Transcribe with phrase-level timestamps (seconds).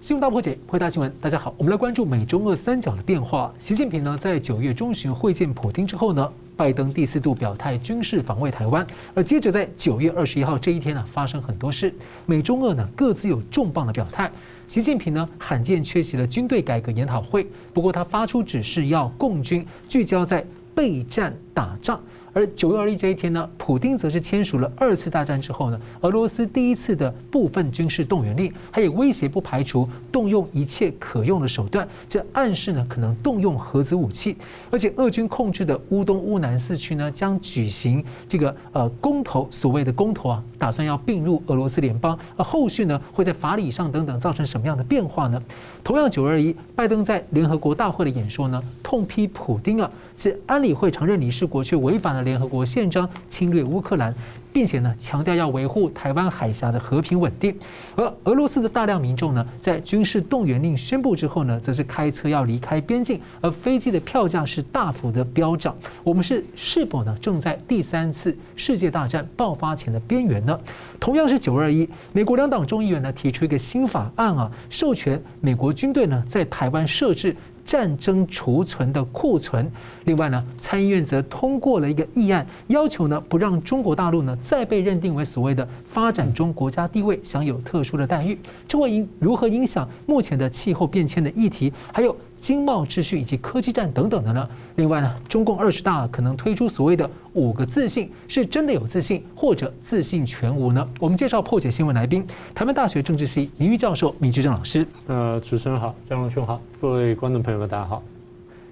[0.00, 1.12] 新闻大破解，回答新闻。
[1.20, 3.52] 大家好，我们来关注美中俄三角的变化。
[3.58, 11.92] 习近平呢，在九月中旬会见普京之后呢，拜登第四度表态军事访问台湾，而接着在九月二十一号这一天呢，发生很多事。
[12.26, 14.30] 美中俄呢各自有重磅的表态。
[14.68, 17.44] 习近平呢罕见缺席了军队改革研讨会，
[17.74, 20.46] 不过他发出指示要共军聚焦在
[20.76, 22.00] 备战打仗。
[22.38, 34.36] 而九月二十一这一天呢，普丁则是签署了二次大战之后呢，俄罗斯第一次的部分军事动员令，还有威胁不排除动用一切可用的手段，这暗示呢可能动用核子武器。
[34.70, 42.18] 而且俄军控制的乌东、乌南四区呢，将举行这个呃公投，所谓的公投啊，打算要并入俄罗斯联邦。
[42.36, 45.42] 而后续呢，会在法理上等等造成什么样的变化呢？
[45.82, 52.18] 同样九二一，拜登在联合国大会的演说呢，痛批普丁啊，是安理会常任理事国却违反了。
[52.22, 54.14] 联合国宪章侵略乌克兰，
[54.52, 57.54] 并且呢强调要维护台湾海峡的和平稳定。
[57.96, 65.76] 而俄罗斯的大量民众呢，在军事动员令宣布之后呢，则是开车要离开边境，而飞机的票价是大幅的飙涨。
[66.02, 70.58] 我们是是否呢正在第三次世界大战爆发前的边缘呢？
[71.00, 77.34] 同样是九二一，美国两党众议员呢提出一个新法案啊，授权美国军队呢在台湾设置。
[77.68, 79.70] 战争储存的库存。
[80.06, 88.38] 另外呢，参议院则通过了一个议案，要求呢不让中国大陆呢再被认定为所谓的发展中国家地位，享有特殊的待遇。
[88.66, 91.70] 这会影如何影响目前的气候变迁的议题？
[91.92, 92.16] 还有。
[92.40, 94.48] 经贸秩序以及科技战等等的呢？
[94.76, 100.88] 另外呢，中共二十大可能推出所谓的五个自信，是真的有自信，或者自信全无呢？
[101.00, 104.86] 我们介绍破解新闻来宾，台湾大学政治系名誉教授米居正老师。
[105.06, 108.02] 呃，主持人好，嘉龙兄好，各位观众朋友们大家好。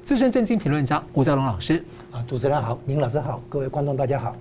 [0.04, 1.84] 资深政经评论家吴家龙老师。
[2.12, 4.36] 啊，主持人好，宁老师好，各位观众大家好。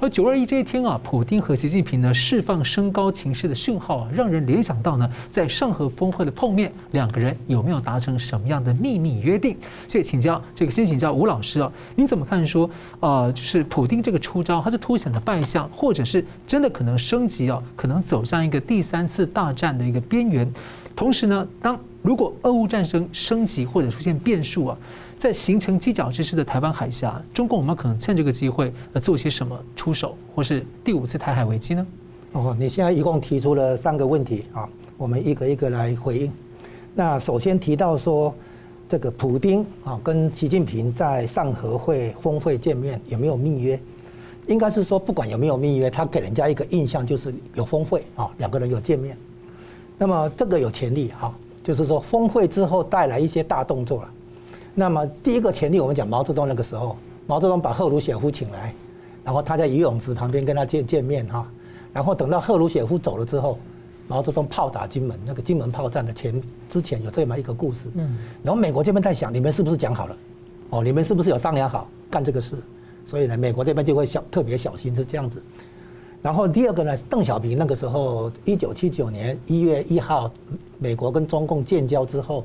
[0.00, 9.54] 而九二一这一天啊，普丁和习近平呢释放升高情势的讯号啊，让人联想到呢，在上合峰会的碰面，两个人有没有达成什么样的秘密约定？
[9.86, 12.68] 所以请教这个，先请教吴老师啊，您怎么看说，
[13.00, 20.50] 呃，就是普丁这个出招，他是凸显的败相，或者是真的可能升级啊，可能走向一个第三次大战的一个边缘？
[20.96, 24.78] 同时呢，当如果俄乌战争升级或者出现变数啊？
[25.20, 31.86] 在形成犄角之势的台湾海峡，中共有没有可能趁这个机会呃做些什么出手，或是第五次台海危机呢？
[32.32, 34.66] 哦，你现在一共提出了三个问题啊，
[34.96, 36.32] 我们一个一个来回应。
[36.94, 38.34] 那首先提到说，
[38.88, 43.78] 这个普丁啊跟习近平在上合会峰会见面有没有密约？
[44.46, 49.14] 应该是说不管有没有密约，他给人家一个印象就是有峰会啊，两个人有见面。
[49.98, 51.30] 那么这个有潜力哈，
[51.62, 54.10] 就是说峰会之后带来一些大动作了。
[54.74, 58.72] 那么第一个前提，我们讲毛泽东那个时候，毛泽东把赫鲁雪夫请来，
[59.24, 61.46] 然后他在游泳池旁边跟他见见面哈，
[61.92, 63.58] 然后等到赫鲁雪夫走了之后，
[64.06, 70.16] 毛泽东炮打金门，那个金门炮战的前之前有这么一个故事，嗯，然后美国这边在想，你们是不是讲好了？
[70.70, 72.56] 哦，你们是不是有商量好干这个事？
[73.06, 75.42] 所以呢，美国这边就会小特别小心是这样子。
[76.22, 80.30] 然后第二个呢，邓小平那个时候，一九七九年一月一号，
[80.78, 82.44] 美国跟中共建交之后。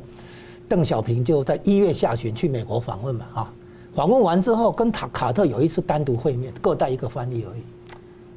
[0.67, 3.53] 邓小平就在一月下旬去美国访问嘛，哈，
[3.93, 7.61] 访问完之后跟塔卡特有一次单独会面，各带一个翻译而已。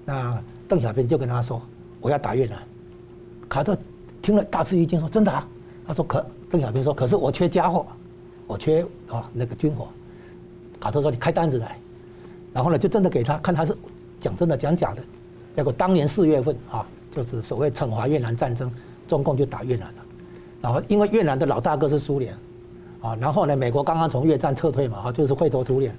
[0.04, 1.60] 那邓小平就跟他说
[2.00, 2.58] ：“我要打越南。”
[3.48, 3.76] 卡特
[4.20, 5.46] 听了大吃一惊，说：“真的啊？”
[5.86, 7.86] 他说：“可。”邓小平说：“可是我缺家伙，
[8.46, 9.88] 我缺啊那个军火。”
[10.80, 11.78] 卡特说：“你开单子来。”
[12.52, 13.76] 然后呢，就真的给他看，他是
[14.20, 15.02] 讲真的讲假的。
[15.56, 18.70] 结果当年四月份啊，就是所谓惩罚越南战争，
[19.06, 20.04] 中共就打越南了。
[20.60, 22.34] 然后，因为越南的老大哥是苏联，
[23.00, 25.94] 啊，然后呢，美国刚刚从越战撤退嘛，哈，就是灰头土脸，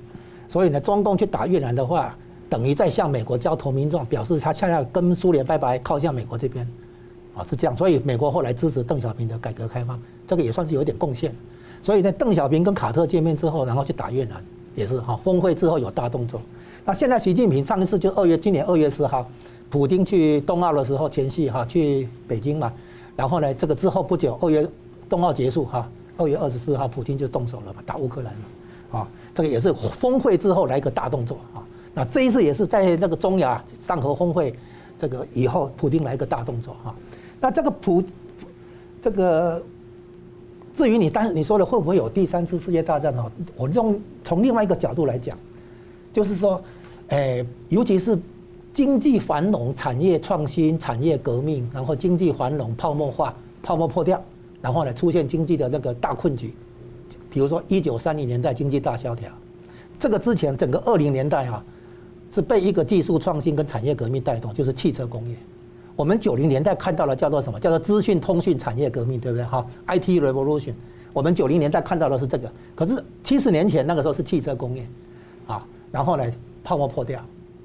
[0.50, 2.14] 所以呢，中共去打越南的话，
[2.50, 6.68] 等于在向美国交投名状，表示他现在跟苏联拜拜，靠向美国这边，
[7.36, 7.78] 啊，是这样。
[7.78, 11.34] 所以美国后来支持邓小平的改革开放，这个也算是有点贡献。
[11.82, 14.44] 所以呢，邓小平跟卡特见面之后，然后去打越南，
[14.76, 16.42] 也是哈，峰会之后有大动作。
[16.84, 19.26] 那现在习近平上一次就二月，今年二月十号，
[19.70, 22.74] 普京去冬奥的时候前夕哈，去北京嘛。
[23.20, 24.66] 然后呢，这个之后不久，二月
[25.10, 31.60] 冬奥结束哈，二月二十四号，普京就动手了嘛，打乌克兰嘛，啊，这个也是峰会之后来一个大动作啊。
[31.94, 34.56] 那这一次也是在那个中亚上合峰会
[34.98, 36.96] 这个以后，普丁来一个大动作哈。
[37.42, 38.02] 那这个普，
[39.02, 39.62] 这个
[40.78, 45.38] 至于你当你说的会不会有第三次世界大战哈，我用从另外一个角度来讲，
[46.14, 46.64] 就是说，
[47.10, 48.18] 哎，尤其是。
[48.80, 54.24] 经济繁荣、产业创新、产业革命，然后经济繁荣、泡沫化、泡沫破掉，
[54.62, 56.54] 然后呢出现经济的那个大困局，
[57.30, 59.30] 比如说一九三零年代经济大萧条，
[60.00, 61.62] 这个之前整个二零年代啊，
[62.32, 65.36] 是被一个技术创新跟产业革命带动，就是汽车工业。
[65.98, 67.60] 我们九零年代看到了叫做什么？
[67.60, 69.44] 叫做资讯通讯产业革命，对不对？
[69.44, 70.72] 哈，IT revolution。
[71.12, 74.88] 我们九零年代看到的是这个，可是七十年前那个时候是汽车工业，
[75.48, 76.24] 啊，然后呢，
[76.64, 77.22] 泡沫破掉，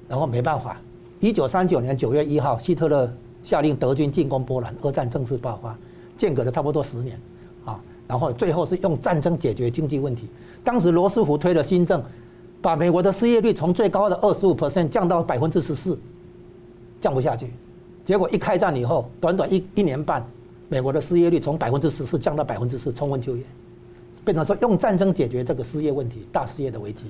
[0.09, 0.77] 然后没办法。
[1.19, 3.11] 一九三九年九月一号，希特勒
[3.43, 5.77] 下令德军进攻波兰，二战正式爆发，
[6.17, 7.19] 间隔了差不多十年，
[7.63, 10.27] 啊，然后最后是用战争解决经济问题。
[10.63, 12.03] 当时罗斯福推了新政，
[12.61, 15.97] 把美国的失业率从最高的二十五 percent 降到百分之十四，
[16.99, 17.51] 降不下去。
[18.03, 20.23] 结果一开战以后，短短一一年半，
[20.67, 23.43] 美国的失业率从百分之十四降到百分之四，充分就业，
[24.23, 27.05] 变成说用战争解决这个失业问题，大失业的危机。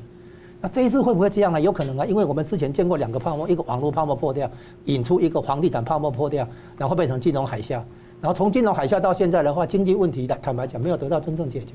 [0.66, 1.62] 那这一次会不会这样呢？
[1.62, 4.50] 有可能啊，因为我们之前见过两个泡沫，一个网络泡沫破掉，
[4.86, 7.74] 引出一个房地产泡沫破掉，然后变成金融海啸，
[8.20, 11.74] 然后从金融海啸到现在的话，经济问题的坦白讲没有得到真正解决，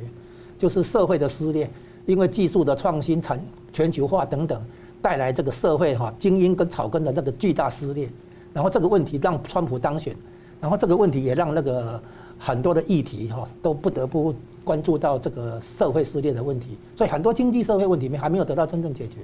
[0.58, 1.70] 就是社会的撕裂，
[2.04, 3.40] 因为技术的创新、产
[3.72, 4.60] 全球化等等，
[5.00, 8.08] 带来这个社会哈精英跟草根的那个巨大撕裂。
[8.52, 10.16] 然后这个问题让川普当选，
[10.60, 12.02] 然后这个问题也让那个
[12.42, 14.34] 很多的议题哈都不得不
[14.64, 19.16] 关注到这个社会撕裂的问题，所以很多经济社会问题没还没有得到真正解决，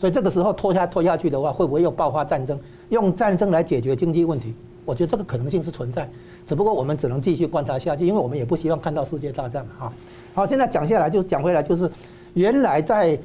[0.00, 2.58] 所以这个时候拖下拖下去的话，会不会又爆发战争？
[2.88, 4.52] 用战争来解决经济问题，
[4.84, 6.10] 我觉得这个可能性是存在，
[6.48, 9.92] 只不过我们只能继续观察下去，因为我们也不希望看到世界大战嘛哈。
[10.34, 11.88] 好，现在讲下来就讲回来，就是
[12.34, 13.16] 原来在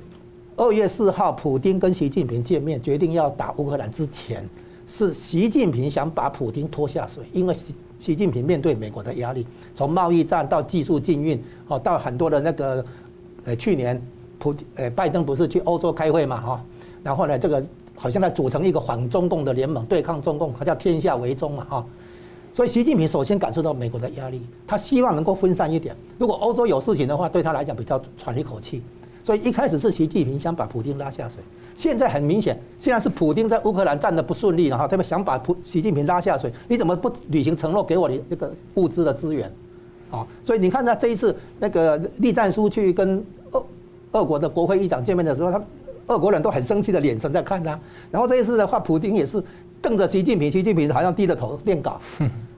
[0.55, 4.47] 二月四号，普京跟习近平见面，决定要打乌克兰之前。
[4.85, 7.55] 是习近平想把普京拖下水，因为
[8.03, 12.83] 习近平面对美国的压力，从贸易战到技术禁运，哦，到很多的那个，
[13.45, 14.01] 呃，去年
[14.37, 16.65] 普呃拜登不是去欧洲开会嘛，哈，
[17.01, 17.63] 然后呢，这个
[17.95, 21.85] 好像在组成一个反中共的联盟，对抗中共，他叫天下为中嘛，哈，
[22.53, 28.83] 所以习近平首先感受到美国的压力，他希望能够分散一点，如果欧洲有事情的话，对他来讲比较喘一口气，
[29.23, 31.37] 所以一开始是习近平想把普丁拉下水。
[31.75, 39.51] 现在很明显，现在是普丁在乌克兰战得不顺利，了哈他们想把普习近平拉下水，你怎么不履行承诺给我的这个物资的资源？
[40.11, 43.65] 啊，所以你看他这一次那个栗战书去跟俄
[44.11, 45.59] 俄国的国会议长见面的时候，他
[46.07, 47.79] 俄国人都很生气的眼神在看他。
[48.11, 49.43] 然后这一次的话，普丁也是
[49.81, 51.99] 瞪着习近平，习近平好像低着头念稿，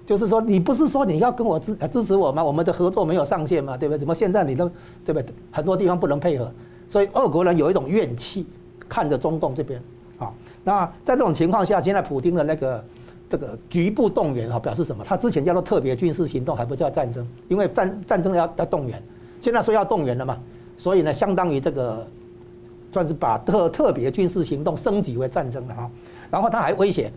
[0.05, 2.43] 就是说你不是说你要跟我支支持我吗？
[2.43, 3.75] 我们的合作没有上限吗？
[3.77, 3.99] 对不对？
[3.99, 4.69] 怎么现在你都
[5.03, 5.25] 对不对？
[5.51, 6.51] 很多地方不能配合，
[6.89, 8.45] 所以俄国人有一种怨气。
[8.87, 9.81] 看着中共这边，
[10.19, 10.31] 啊，
[10.63, 12.85] 那在这种情况下，现在普丁的那个
[13.27, 15.03] 这个局部动员啊，表示什么？
[15.03, 19.01] 他之前叫做特别军事行动，还不叫战争，因为战战争要要动员，
[19.41, 20.37] 现在说要动员了嘛，
[20.77, 22.05] 所以呢，相当于这个
[22.91, 25.89] 算是把特特别军事行动升级为战争了哈。
[26.29, 27.11] 然后他还威胁，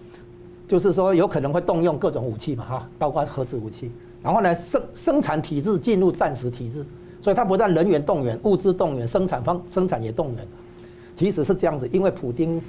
[0.68, 3.90] 就是说有可能会动用各种武器嘛哈，包括核子武器。
[4.22, 6.84] 然后呢，生生产体制进入战时体制，
[7.22, 10.46] 所以他不但人员动员、物资动员、生产方生产也动员。
[11.16, 12.60] 其实是这样子，因为普京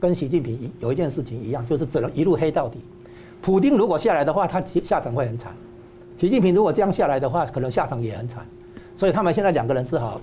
[0.00, 2.78] 跟习近平有一件事情一样，就是只能一路黑到底。
[3.42, 5.52] 普京如果下来的话，他下场会很惨；
[6.18, 8.46] 习近平如果这样下来的话，可能下场也很惨。
[8.96, 10.20] 所以他们现在两个人只好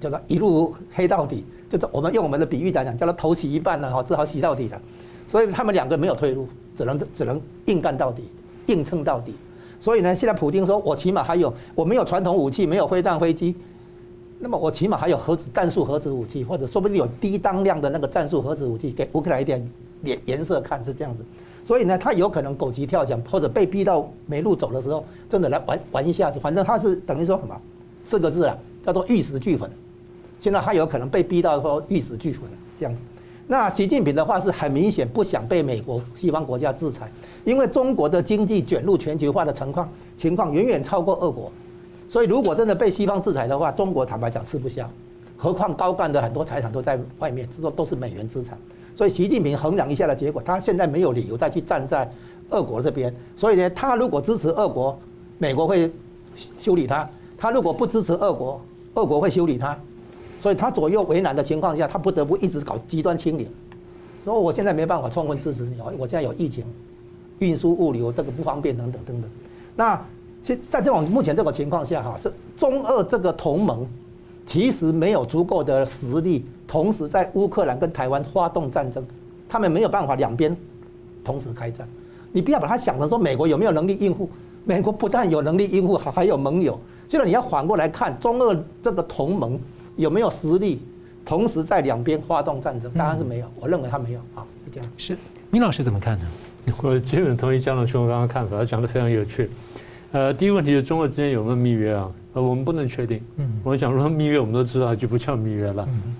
[0.00, 4.80] 叫做一路黑到底，就是我们用我们的比喻来讲，叫做头洗一半了哈，只好洗到底了。
[5.28, 8.24] 所以他们两个没有退路，只能只能硬干到底，
[8.66, 9.34] 硬撑到底。
[9.78, 13.54] 所以呢，现在普丁说：“我起码还有，我没有传统武器，没有飞弹飞机。”
[14.40, 19.68] 那么我起码还有核子战术核子武器，或者说不定有低当量的那个战术核子武器，给乌克兰一点
[20.02, 21.24] 颜颜色看是这样子。
[21.64, 26.40] 所以呢，他有可能狗急跳墙，或者被逼到没路走的时候，真的来玩玩一下子。
[26.40, 27.60] 反正他是等于说什么
[28.04, 28.56] 四个字啊，
[28.86, 29.70] 叫做玉石俱焚。
[30.40, 32.42] 现在他有可能被逼到说玉石俱焚
[32.78, 33.02] 这样子。
[33.50, 37.10] 那习近平的话是很明显不想被美国西方国家制裁，
[37.46, 39.88] 因为中国的经济卷入全球化的情况
[40.18, 41.50] 情况远远超过俄国。
[42.10, 44.86] 所以，如果真的被西方制裁的话，中国坦白讲吃不消，
[45.38, 48.58] 何况高干的很多财产都在外面，这都都是美元资产。
[48.94, 52.10] 所以，习近平衡量一下的结果，他现在没有理由再去站在
[52.50, 53.14] 俄国这边。
[53.34, 54.98] 所以呢，他如果支持俄国，
[55.38, 55.90] 美国会
[56.58, 57.06] 修理他；
[57.38, 58.60] 他如果不支持俄国，
[58.94, 59.78] 俄国会修理他。
[60.38, 63.46] 所以他左右为难的情况下，他不得不一直搞极端清零。
[64.24, 66.64] 说我现在没办法充分支持你，我现在有疫情，
[67.38, 69.30] 运输物流这个不方便等等等等。
[69.76, 70.00] 那。
[70.44, 73.86] 现在这种目前这个情况下，哈，是中俄这个同盟
[74.46, 79.04] 其实没有足够的实力，同时在乌克兰跟台湾发动战争，
[79.46, 80.56] 他们没有办法两边
[81.22, 81.86] 同时开战。
[82.32, 84.30] 你不要把它想成说美国有没有能力应付，
[84.64, 86.78] 美国不但有能力应付，还还有盟友。
[87.08, 89.58] 现在你要反过来看，中俄这个同盟
[89.98, 90.80] 有没有实力，
[91.24, 92.90] 同时在两边发动战争？
[92.92, 94.90] 当然是没有，我认为他没有啊，是这样。
[94.96, 95.18] 是，
[95.50, 96.24] 明老师怎么看呢？
[96.82, 99.50] 我基本同意江龙兄刚刚看法，他讲的非常有趣。
[100.12, 102.10] 呃，第一个问题是中俄之间有没有密约啊？
[102.34, 103.20] 呃，我们不能确定。
[103.36, 105.84] 嗯，我想说密约，我们都知道就不叫密约了。
[105.90, 106.14] 嗯，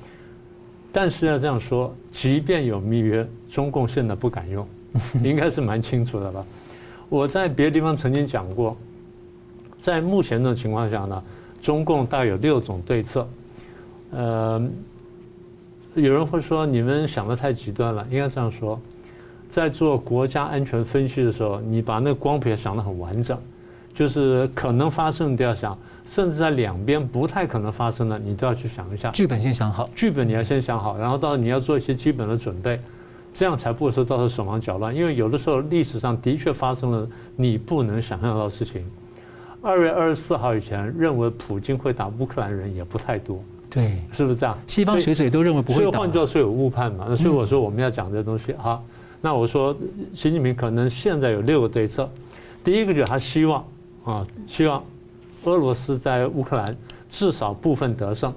[0.93, 4.67] 但是要这样说，即便有密约，中共现在不敢用。
[5.23, 6.45] 应该是蛮清楚的吧？
[7.09, 8.77] 我在别的地方曾经讲过，
[9.79, 11.23] 在目前的情况下呢，
[11.61, 13.29] 中共大概有六种对策。
[14.11, 14.63] 呃，
[15.95, 18.81] 有人会说你们想的太极端了，应该这样说，
[19.49, 23.39] 在做国家安全分析的时候，你把那个光谱想得很完整，
[23.95, 29.11] 就是可能发生的都要想，甚至在两边不太可能发生的，你都要去想一下。
[29.11, 32.81] 剧本先想好，剧本你要先想好，然后到你要做一些基本的准备。
[33.31, 38.85] 这样才不会说到时候手忙脚乱，因为有的时候历史上的确发生了你不能想象到的事情。
[39.61, 43.39] 二月二十四号以前，认为普京会打乌克兰人也不太多，
[43.79, 44.59] 对，是不是这样？
[44.67, 45.85] 西方学者也都认为不会打。
[45.85, 47.07] 所以换句话说有误判嘛？
[47.09, 48.83] 那所以我说我们要讲这东西哈。
[49.21, 49.77] 那我说
[50.15, 52.09] 习近平可能现在有六个对策，
[52.65, 53.65] 第一个就是他希望
[54.05, 54.83] 啊，希望
[55.45, 56.77] 俄罗斯在乌克兰
[57.09, 58.35] 至少部分得胜。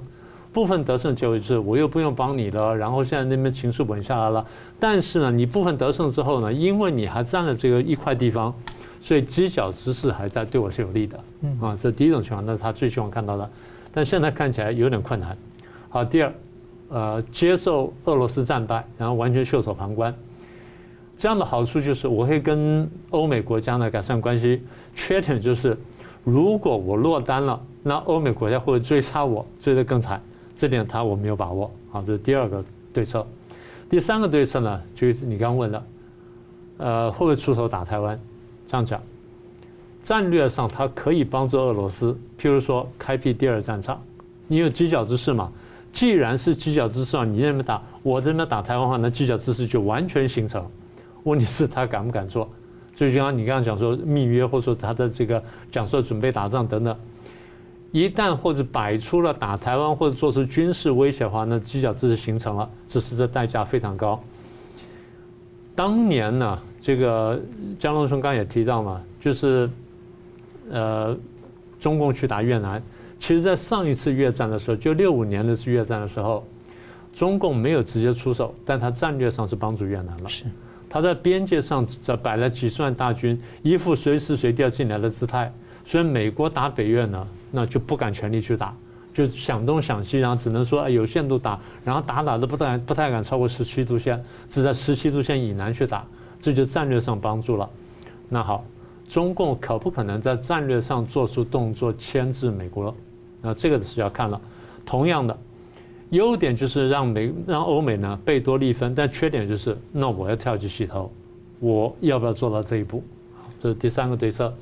[0.53, 4.45] 部分得胜就是我又不用帮你了，然后现在那边情绪稳下来了。
[4.79, 8.53] 但是呢，你部分得胜之后呢，因为你还占了这个一块地方，
[9.01, 11.19] 所以犄角之势还在对我是有利的。
[11.41, 13.49] 嗯啊，这第一种情况，那是他最希望看到的。
[13.93, 15.37] 但现在看起来有点困难。
[15.89, 16.33] 好，第二，
[16.89, 20.13] 呃，接受俄罗斯战败，然后完全袖手旁观，
[21.17, 24.63] 这样的好处就是我可以跟欧美国家呢改善关系。
[24.95, 25.77] 缺点就是，
[26.23, 30.21] 如果我落单了，那欧美国家会追杀我，追得更惨。
[30.55, 33.25] 这点他我没有把握，好，这是第二个对策。
[33.89, 35.83] 第三个对策呢，就是你刚刚问的，
[36.77, 38.19] 呃，会不会出手打台湾？
[38.69, 39.01] 这样讲，
[40.03, 44.01] 战略上它可以帮助俄罗斯，譬如说开辟第二战场，
[44.47, 45.51] 你有犄角之势嘛？
[45.93, 50.65] 既然是犄角之势，你那边打，我这边打台湾话，那犄角之势就完全形成。
[51.23, 52.49] 问题是，他敢不敢做？
[52.95, 56.95] 所以就像你刚刚讲说密约，或者说他的这个讲说准备打仗等等。
[57.91, 64.21] 一旦或者摆出了打台湾或者做出军事威胁的话，那犄角之势形成了，只是这代价非常高。
[65.75, 67.39] 当年呢，这个
[67.77, 69.69] 江龙兄刚也提到嘛，就是
[70.71, 71.15] 呃，
[71.79, 72.81] 中共去打越南，
[73.19, 76.43] 其实在上一次越战的时候，就六五年那次越战的时候，
[77.13, 80.29] 中共没有直接出手，但他战略上是帮助越南了。
[80.29, 80.45] 是，
[80.89, 85.51] 他在边界上这摆了几十万大军，一副随时随地要进来的姿态。
[85.83, 88.73] 所以美国打北越呢，那就不敢全力去打，
[89.13, 96.05] 就想东想西，然后只能说有限度打，然后打打都不太不太敢超过十七度线，只在十七度线以南去打，
[96.39, 97.67] 这就战略上帮助了。
[98.29, 98.63] 那好，
[99.11, 102.95] 中共可不可能在战略上做出动作牵制美国？
[103.41, 104.39] 那这个是要看了。
[104.85, 105.37] 同样的，
[106.11, 111.11] 优点就是让美让欧美呢贝多利分，但缺点就是那我要跳去洗头，
[111.59, 113.03] 我要不要做到这一步？
[113.61, 114.53] 这是第三个对策。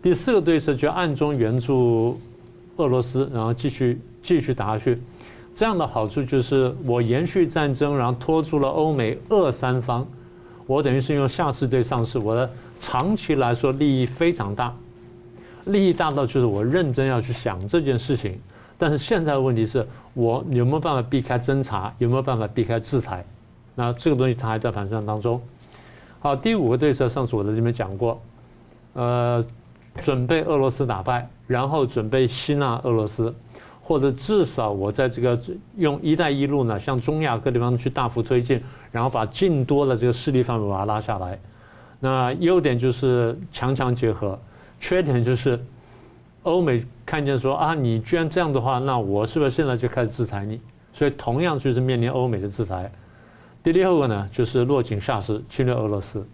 [0.00, 2.16] 第四个对策就暗中援助
[2.76, 4.96] 俄罗斯，然后继续继续打下去。
[5.52, 10.06] 这样的好处就是我延续战争，然后拖住了欧美俄三方，
[10.68, 12.48] 我等于是用下士对上士，我的
[12.80, 14.74] 长期来说利益非常大，
[15.66, 18.36] 利益大到就是我认真要去想这件事情。
[18.78, 23.24] 但是现在的问题是我有没有办法避开侦查，有没有办法避开制裁？
[23.74, 25.40] 那这个东西它还在盘算当中。
[26.18, 28.20] 好，第五个对策，上次我在这边讲过，
[28.94, 29.44] 呃。
[30.00, 33.34] 准备俄罗斯打败，然后准备吸纳俄罗斯，
[33.82, 35.38] 或者至少我在这个
[35.76, 41.36] 用“一带一路”呢，向中亚各地方去大幅推进，然后把近多的这个势力范围把它拉下来。
[42.00, 44.38] 那优点就是强强结合，
[44.80, 45.62] 缺点就是
[46.42, 50.58] 欧美看见说啊，你居然这样的话，那我是不是现在就开始制裁你？
[50.92, 52.90] 所以同样就是面临欧美的制裁。
[53.62, 56.26] 第六个呢，就是落井下石，侵略俄罗斯。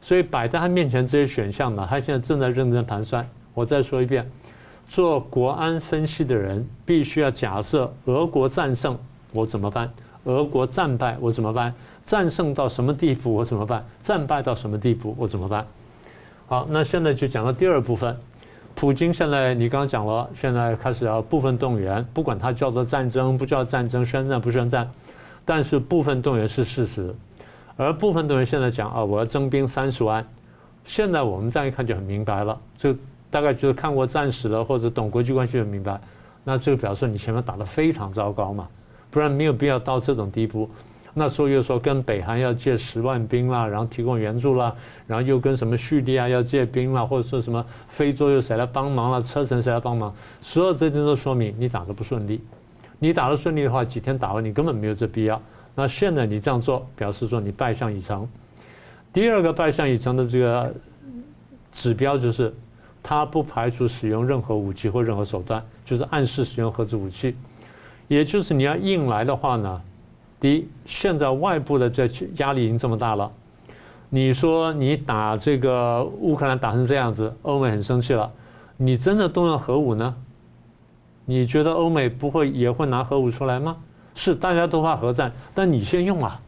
[0.00, 3.26] 所以摆在他面前这些选项呢，他现在正在认真盘算。
[3.52, 4.26] 我再说一遍，
[4.88, 8.98] 做国安分析的人必须要假设俄国战胜
[9.34, 9.90] 我怎么办？
[10.24, 11.72] 俄国战败我怎么办？
[12.04, 13.84] 战胜到什么地步我怎么办？
[14.02, 15.66] 战败到什么地步我怎么办？
[16.46, 18.16] 好，那现在就讲到第二部分。
[18.74, 24.90] 普京现在你刚刚讲了，现在开始要部分动员，不管他叫做战争不叫战争，宣战不宣战，
[25.44, 27.14] 但是部分动员是事实。
[27.76, 30.26] 而部分动员现在讲啊，我要征兵三十万。
[30.84, 32.94] 现在我们这样一看就很明白了，就
[33.30, 35.98] 大概就是看过战史了或者懂国际关系就明白。
[36.44, 38.68] 那这个表示你前面打得非常糟糕嘛，
[39.10, 40.68] 不然没有必要到这种地步。
[41.14, 44.74] 那时候又说跟北韩要借十万兵啦，然后提供援助啦，
[45.06, 52.40] 然后又跟什么叙利亚要借兵啦，或者说什么非洲又谁来帮忙了，车臣谁来帮忙，所有这些都说明你打得不顺利。
[52.98, 55.40] 你打得顺利的话，几天打完你根本没有这必要。
[55.74, 58.26] 那现在你这样做，表示说你败相已成。
[59.12, 60.74] 第二个败相已成的这个
[61.70, 62.54] 指标就是，
[63.02, 67.36] 他不排除使用任何武器或任何手段，就是暗示使用核子武器。
[68.08, 69.82] 也就是你要硬来的话呢，
[70.44, 73.32] 第一，现在外部的这压力已经这么大了，
[74.10, 78.30] 你说你打这个乌克兰打成这样子，欧美很生气了，
[78.76, 80.14] 你真的动用核武呢？
[81.24, 83.78] 你觉得欧美不会也会拿核武出来吗？
[84.14, 86.38] 是，大家都怕核战，但你先用啊，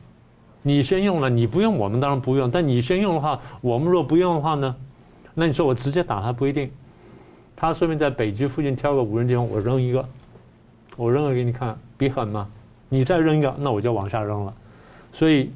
[0.60, 2.50] 你先用了，你不用，我们当然不用。
[2.50, 4.76] 但你先用的话，我们若不用的话呢？
[5.32, 6.70] 那你说我直接打他不一定，
[7.56, 10.06] 他说明在北极附近挑个无人地方，我扔一个，
[10.98, 12.46] 我扔了给你看，比狠吗？
[12.88, 14.54] 你再扔一个，那我就往下扔了。
[15.12, 15.50] 所以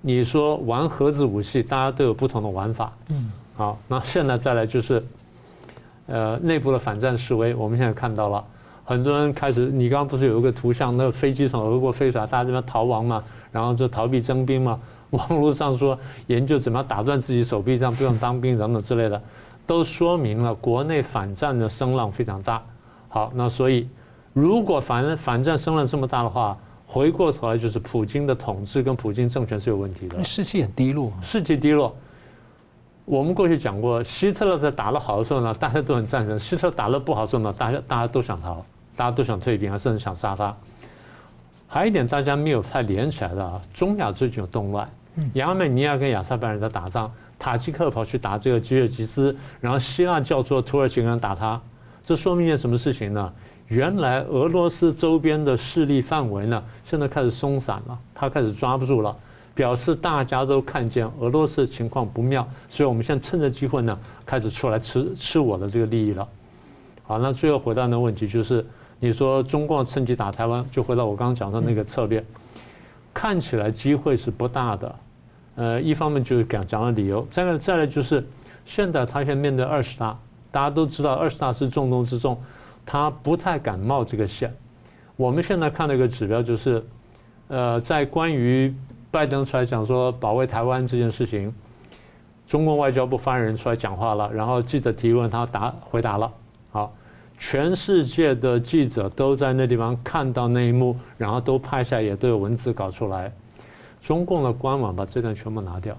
[0.00, 2.92] 你说玩核子武器，大家都有不同的玩法。
[3.08, 5.04] 嗯，好，那现在再来就是。
[6.06, 8.44] 呃，内部的反战示威，我们现在看到了，
[8.84, 9.70] 很多人开始。
[9.70, 14.78] 你刚刚不是有一个图像，那个飞机从俄国飞出来，大家这边逃亡嘛，然后就逃避征兵嘛。
[15.12, 19.18] 网络上说研究怎么样打断自己手臂，这样不用当兵等等之类的，
[19.66, 22.62] 都说明了国内反战的声浪非常大。
[23.08, 23.88] 好，那所以
[24.34, 31.94] 如果反反战声浪这么大的话，回过头来就是普京的统治跟普京政权是有问题的，士气很低落，士气低落。
[33.04, 38.64] 我们过去讲过，希特勒在打得好的时候呢，大家都很赞成；希特勒打得不好的时候呢，大家大家都想逃，
[38.96, 40.54] 大家都想退兵啊，甚至想杀他。
[41.68, 44.88] 还有一点大家没有太连起来的啊，中亚最近有动乱，
[45.34, 51.60] 亚美尼亚跟亚塞拜然在打仗，塔吉克跑去打这个吉尔吉斯，然后希腊叫做土耳其人打他，
[52.04, 53.32] 这说明一件什么事情呢？
[53.68, 59.16] 原来俄罗斯周边的势力范围呢，现在开始松散了，他开始抓不住了。
[59.54, 66.26] 表示大家都看见俄罗斯情况不妙，所以我们现在趁着机会呢，开始出来吃吃我的这个利益了。
[67.04, 68.66] 好，那最后回答的问题就是，
[68.98, 72.24] 你说中共趁机打台湾，就回到我刚刚讲的那个策略，
[73.12, 74.96] 看起来机会是不大的。
[75.54, 78.26] 呃，一方面就是讲讲了理由，再来再来就是，
[78.66, 80.18] 现在他现在面对二十大，
[80.50, 82.36] 大家都知道二十大是重中之重，
[82.84, 84.54] 他不太敢冒这个险。
[85.16, 86.84] 我们现在看到一个指标就是，
[87.48, 88.74] 呃，在关于
[89.10, 91.54] 拜登出来讲说保卫台湾这件事情，
[92.46, 96.32] 中共外交部发言人出来讲话了，然后记者提问，他答回答了。
[96.72, 96.92] 好，
[97.38, 103.32] 全世界的记者都在那地方看到那一幕，然后都拍下，也都有文字搞出来。
[104.00, 105.96] 中共的官网把这段全部拿掉，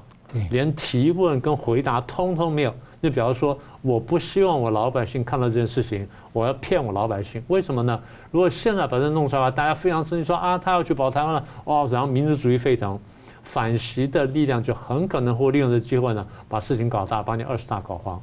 [0.51, 2.73] 连提问跟回答通通没有。
[3.01, 8.01] 就比方说，我不希望我老百姓看到这件事情，我要骗我老百姓，为什么呢？
[8.31, 12.99] 如果现在把这弄出来，大家非常生气，说啊，他要去保台湾了，哦，然后民族主义沸腾，
[13.43, 18.19] 反习的力量就很可能会利用这机会呢，把事情搞大，把你二十大搞黄。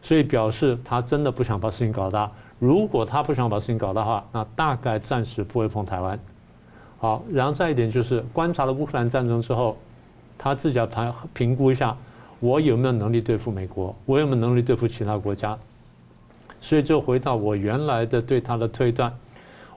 [0.00, 2.30] 所以表示他真的不想把事情搞大。
[2.60, 6.16] 如果他不想把事情搞大的话，那大概暂时不会碰台湾。
[6.98, 9.76] 好，然后再一点就是观察了乌克兰战争之后，
[10.38, 11.96] 他自己要评评估一下。
[12.44, 13.96] 我有没有能力对付美国？
[14.04, 15.58] 我有没有能力对付其他国家？
[16.60, 19.10] 所以就回到我原来的对他的推断，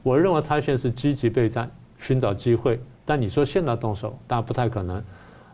[0.03, 2.77] 我认为他现在是积极备战，寻找机会。
[3.05, 5.01] 但你说现在动手，当然不太可能。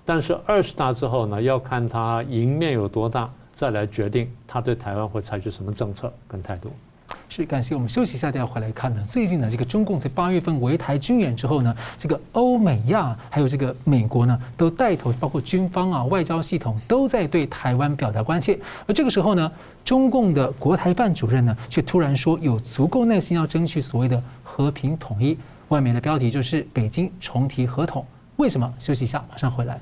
[0.04, 6.72] 但是二十大之后呢，要看他赢面有多大，再来决定他对台湾会采取什么政策跟态度。
[7.30, 9.02] 是感谢我们休息一下，待会回来看呢。
[9.04, 18.58] 最近呢，这个中共在八月份围台军演之后呢，这个欧美亚还有这个美国呢，都带头，包括军方啊、外交系统都在对台湾表达关切。
[18.86, 19.52] 而这个时候呢，
[19.84, 25.38] 中共的国台办主任呢，却突然说有足够耐心要争取所谓的和平统一。
[25.70, 28.06] 外媒的标题就是北京重提和统，
[28.36, 28.72] 为什么？
[28.78, 29.80] 休息一下，马上回来。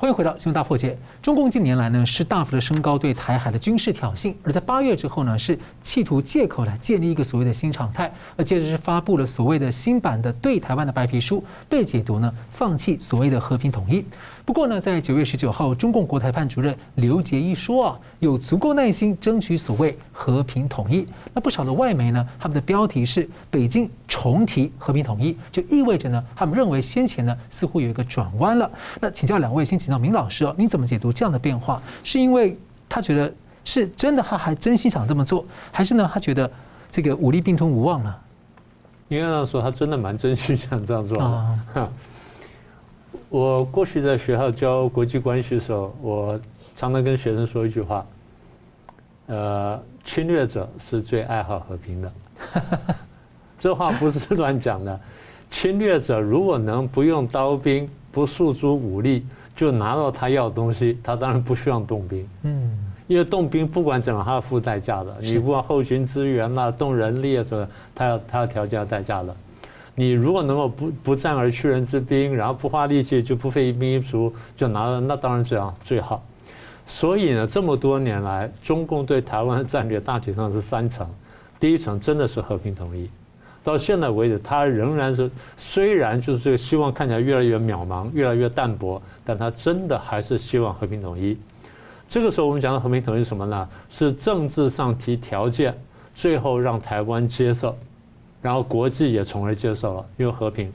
[0.00, 0.96] 欢迎回到新闻大破解。
[1.20, 14.04] 中共近年来呢，是大幅的升高对台海的军事挑衅，而在八月之后呢，是企图借口来建立一个所谓的新常态，而接着是发布了所谓的新版的对台湾的白皮书，被解读呢，放弃所谓的和平统一。
[14.48, 21.06] 不过呢，在九月十九号，中共国台办主任刘捷一说啊，有足够耐心争取所谓和平统一。
[21.34, 28.70] 那不少的外媒呢，他们的标题是“北京重提和平统一”，就意味着呢，他们认为先前呢似乎有一个转弯了。
[29.02, 31.82] 那请教两位，先请教明老师哦，你怎么解读这样的变化？
[32.02, 32.58] 是因为
[32.88, 33.30] 他觉得
[33.66, 36.50] 是真的，他还真心想这么做，还是呢他觉得
[36.90, 38.18] 这个武力并吞无望了？
[39.08, 41.58] 应该这样说，他真的蛮真心想这样做啊。
[43.28, 46.40] 我过去在学校教国际关系的时候，我
[46.76, 48.06] 常常跟学生说一句话：
[49.26, 52.12] 呃，侵略者是最爱好和平的。
[53.58, 54.98] 这话不是乱讲的。
[55.50, 62.28] 侵略者如果能不用刀兵、不诉诸武力，就拿到他要的东西，他当然不需要动兵。
[62.44, 65.16] 嗯，因为动兵不管怎么，他要付代价的。
[65.20, 69.34] 你不管后勤资源啦、动人力啊什么，他要他要条件要代价的。
[69.98, 76.22] 你如果能够不不战而屈人之兵，然后不花力气就不费一兵一卒就拿了，那当然这样最好。
[76.86, 81.04] 所以呢，这么多年来，中共对台湾的战略大体上是三层：
[81.58, 83.10] 第一层真的是和平统一，
[83.64, 91.36] 到现在为止，他仍然是虽然就是这个希望看起来越来越渺茫，越来越淡薄，但他真的还是希望和平统一。
[92.08, 93.68] 这个时候我们讲的和平统一是什么呢？
[93.90, 95.76] 是政治上提条件，
[96.14, 97.76] 最后让台湾接受，
[98.48, 100.72] 然后国际也从而接受了，因为和平。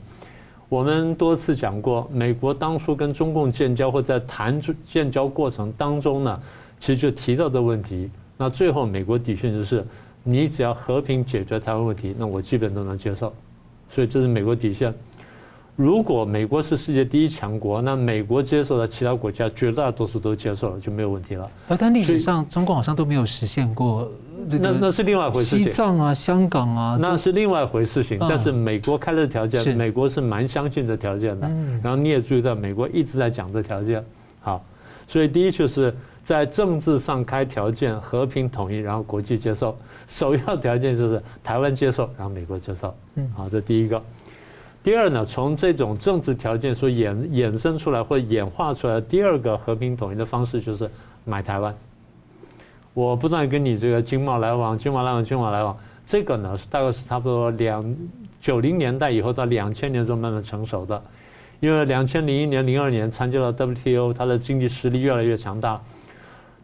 [0.68, 6.40] 我们多次讲过，美国当初跟中共建交或在谈建交过程当中呢，
[6.78, 8.08] 其实就提到的问题。
[8.36, 9.84] 那最后美国底线就是，
[10.22, 13.34] 你只要和平解决台湾问题，那我基本都能接受。
[13.90, 14.94] 所以这是美国底线。
[15.76, 21.50] 如果美国是世界第一强国，那美国接受的其他国家绝大多数都接受了，就没有问题了。
[21.66, 24.08] 而但历史上中共好像都没有实现过
[24.48, 24.70] 这个。
[24.70, 25.58] 那那是另外一回事。
[25.58, 28.16] 西藏啊，香港啊，那是另外一回事情。
[28.20, 31.50] 但是美国开的条件，美国是蛮相信这条件的。
[31.82, 34.04] 然后你也注意到，美国一直在讲这条件。
[34.40, 34.64] 好，
[35.08, 39.76] 所以第一就是在政治上开条件，和平统一，然后国际接受。
[40.06, 42.94] 首要条件就是台湾接受，然后美国接受。
[43.16, 44.00] 嗯，好，这第一个。
[44.84, 50.90] 第二呢，从这种政治条件所衍衍生出来或演化出来的第二个和平统一的方式，就是
[51.24, 51.74] 买台湾。
[52.92, 55.74] 我不断跟你这个经贸来往，经贸来往，经贸来往。
[56.04, 57.96] 这个呢，是大概是差不多两
[58.42, 61.02] 九零年代以后到两千年中慢慢成熟的。
[61.60, 65.80] 因为两千零一年、零二年参加了 WTO，它的经济实力越来越强大，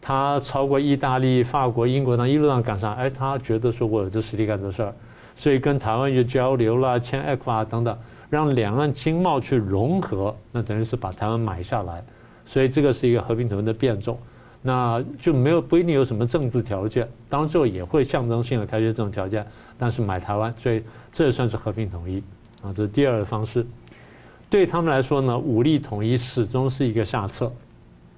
[0.02, 2.94] 它超过意大利、法国、英国，那一路上赶上。
[2.96, 4.94] 哎，他觉得说我有这实力干这事儿，
[5.34, 7.96] 所以跟台湾有交流啦，签 ECFA 等等。
[8.30, 12.02] 让两岸经贸去融合，那等于是把台湾买下来，
[12.46, 14.16] 所以这个是一个和平统一的变种，
[14.62, 19.44] 那就没有不一定有什么政治条件，当然最后也会象征性的开出这种条件，
[19.76, 22.22] 但是买台湾，所以这也算是和平统一。
[22.62, 23.66] 啊，这是第二个方式。
[24.50, 27.50] 对他们来说呢，武力统一始终是一个下策，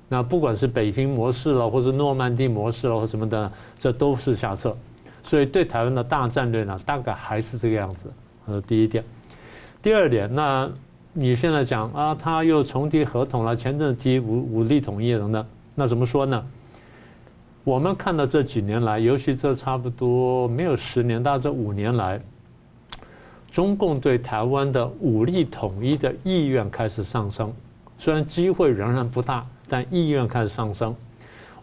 [0.09, 4.77] 那不管是北平模式了，或是诺曼底模式了，或什么的，这都是下策，
[5.23, 8.13] 所以对台湾的大战略呢，大概还是这个样子，
[8.47, 9.05] 这是第一点。
[9.83, 10.71] 第二点，那
[11.13, 16.47] 你现在讲啊，他又重提合同了，前阵提武武力统一等等，那怎么说呢？
[17.65, 22.21] 我们看到这几年来，尤其这差不多没有十年，大概这五年来，
[23.51, 27.53] 中共对台湾的武力统一的意愿开始上升，
[27.99, 30.95] 虽然机会仍然不大，但意愿开始上升。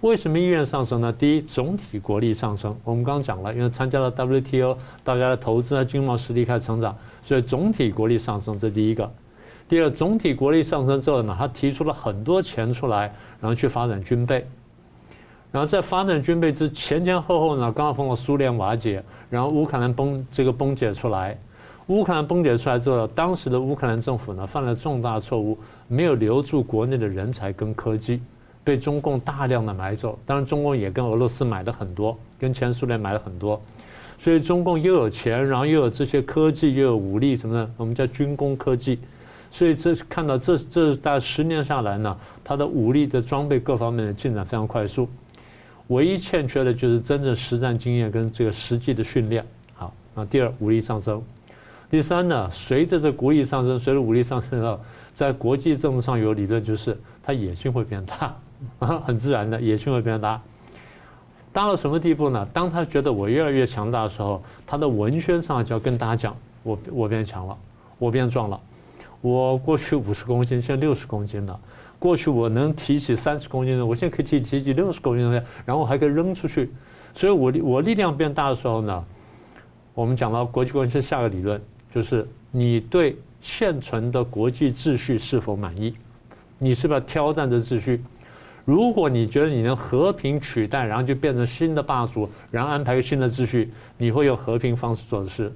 [0.02, 1.12] 为什么意愿上升呢？
[1.14, 6.94] 第一，总体国力上升，我们刚讲了，因为参加了 WTO，大家的投资啊，经贸实力开始成长。
[7.30, 9.08] 所以总体国力上升，这第一个。
[9.68, 13.02] 第二，总体国力上升之后呢，他提出了很多钱出来，
[13.40, 14.44] 然后去发展军备。
[15.52, 21.38] 然后在发展军备之前前后后呢，刚刚碰到苏联瓦解，然后乌克兰崩这个崩解出来。
[21.86, 25.56] 乌克兰崩解出来之后，当时的乌克兰政府呢犯了重大错误，
[25.88, 28.20] 没有留住国内的人才跟科技，
[28.64, 30.18] 被中共大量的买走。
[30.26, 33.62] 当然，中共也跟俄罗斯买了很多，跟前苏联买了很多。
[34.20, 39.00] 所以中共又有钱，然后又有这些科技，又有武力什么的，我们叫军工科技。
[39.50, 45.10] 所以这看到这这大概十年下来呢，它的武力的装备各方面的进展非常快速。
[45.88, 49.44] 唯一欠缺的就是真正实战经验跟这个实际的训练。
[49.74, 51.20] 好，那第二武力上升，
[51.90, 54.80] 第三呢，随着这国力上升，随着武力上升呢，
[55.16, 58.36] 在国际政治上有理论，就是它野心会变大，
[59.00, 60.40] 很自然的野心会变大。
[61.60, 62.48] 大到什么地步呢？
[62.54, 67.58] 当他觉得我越来越强大的时候，他的文宣上就要跟大家讲：我我变强了，
[67.98, 68.58] 我变壮了。
[69.20, 71.60] 我过去五十公斤，现在六十公斤了。
[72.00, 76.72] 过去我能提起三十公斤的，我现在可以提提起六十公斤的，然后还可以扔出去。
[77.14, 79.06] 所以我我力量变大的时候呢，
[79.94, 81.62] 我们讲到国际关系下个理论，
[81.94, 85.94] 就是你对现存的国际秩序是否满意？
[86.58, 88.02] 你是不是要挑战这秩序？
[88.70, 95.52] 如果你觉得你能和平取代，然后就变成新的霸主，然后安排一个新的秩序，你会用和平方式做的事。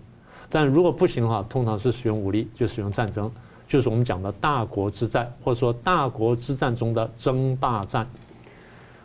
[0.50, 3.30] 但如果不行的话，通常是使用武力，就使用战争，
[3.68, 8.08] 就是我们讲的大国之战，或者说大国之战中的争霸战。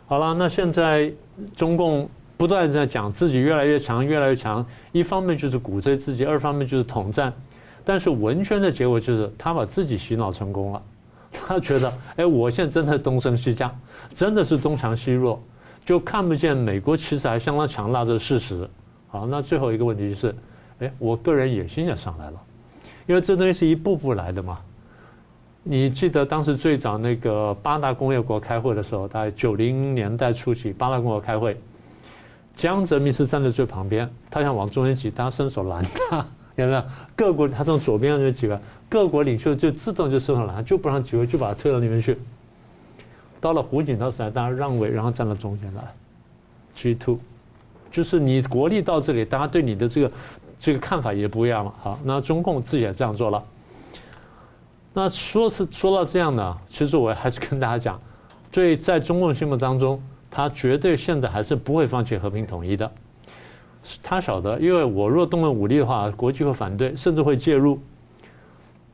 [0.07, 1.13] 好了，那现在
[1.55, 7.31] 中共不断在讲自己越来越强，越来越强，一方面就是鼓吹自己，二方面就是统战。
[7.85, 10.81] 但是文宣的结果就是他把自己洗脑成功了。
[11.31, 13.73] 他觉得，哎，我现在真的东升西降，
[14.13, 15.41] 真的是东强西弱，
[15.85, 18.67] 就看不见美国其实还相当强大这个事实。
[19.07, 20.35] 好，那最后一个问题就是，
[20.79, 22.41] 哎，我个人野心也上来了，
[23.07, 24.59] 因为这东西是一步步来的嘛。
[25.61, 31.59] 你记得当时最早那个八大工业国开会的时候，大概九零年代初期，八大工业国开会，
[32.55, 36.83] 江泽民是站在最旁边，他想往中间挤，大家伸手拦他， 有没有？
[37.15, 38.59] 各国他从左边那几个。
[38.89, 42.17] 各国领袖就自动就收上来，就不让机会，就把他推到那边去。
[43.39, 45.83] 到了胡锦涛时代，大家让位，然后站到中间来。
[46.73, 47.19] G two，
[47.91, 50.11] 就是你国力到这里，大家对你的这个
[50.59, 51.73] 这个看法也不一样了。
[51.81, 53.43] 好，那中共自己也这样做了。
[54.91, 58.01] 那说是说到这样呢，其实我还是跟大家讲，
[58.51, 62.91] 对，在中共心目当中，他绝对现在还是不会放弃和平统一的。
[64.01, 67.79] 他晓得，因为我若动用武力的话，国际会反对，甚至会介入。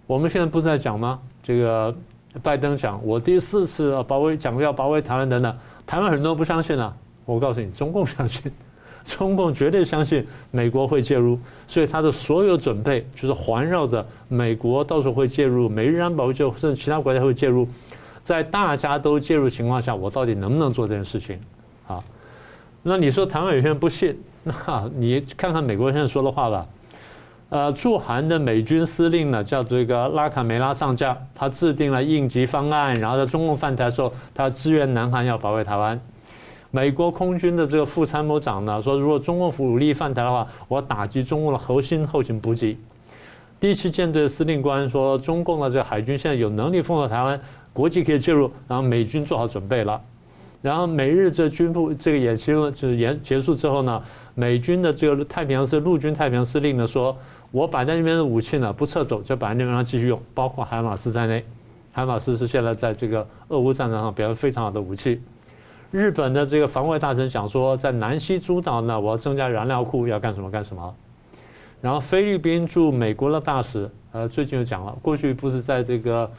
[0.07, 1.19] 我们现在不是在讲吗？
[1.41, 1.95] 这个
[2.43, 6.95] 拜登讲，我第四次保卫，讲要保卫台湾等等，台湾很多不相信啊。
[7.25, 8.51] 我告诉你，中共相信，
[9.03, 17.67] 中共绝对相信美国会介入，所以他的所有准备就是环绕着美国到时候会介入，美日安保就甚至其他国家会介入，
[18.21, 21.39] 在大家都介入情况下，我到底能不能做这件事情？
[21.87, 22.03] 啊，
[22.83, 26.63] 那你说台湾有些人不信，那你看看美国现在说的话吧。
[27.49, 35.97] 呃，驻韩的美军司令呢，叫这个拉卡梅拉上将，他制定了应急方案，然后在中共犯台的时候，他支援南韩要保卫台湾。
[36.71, 42.75] 美国空军的这个副参谋长呢说，如果中共武力犯台的话，我打击中共的核心后勤补给。
[43.59, 47.39] 第七舰队司令官说，中共的这个海军现在有能力封锁台湾，
[47.71, 50.01] 国际可以介入，然后美军做好准备了。
[50.63, 54.01] 然后美日这军部这个演习就是演结束之后呢，
[54.33, 57.15] 美军的这个太平洋是陆军太平洋司令呢说。
[57.55, 61.41] 我摆在那边的武器呢，不撤走，就摆在那边上继续用，包括海马斯在内。
[61.93, 65.21] 海马斯是现在在这个俄乌战场上表现非常好的武器。
[65.89, 70.93] 日本的这个防卫大臣讲说，在南西诸岛呢，我要增加燃料库，要干什么干什么。
[71.79, 76.29] 然后菲律宾驻美国的大使，呃，最近又讲了，过去不是在这个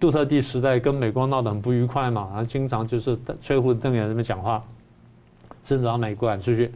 [0.00, 4.60] 杜特地时代跟美国闹得很不愉快嘛，然后经常就是吹胡子瞪眼那边讲话，
[5.62, 6.72] 甚至把美国赶出去。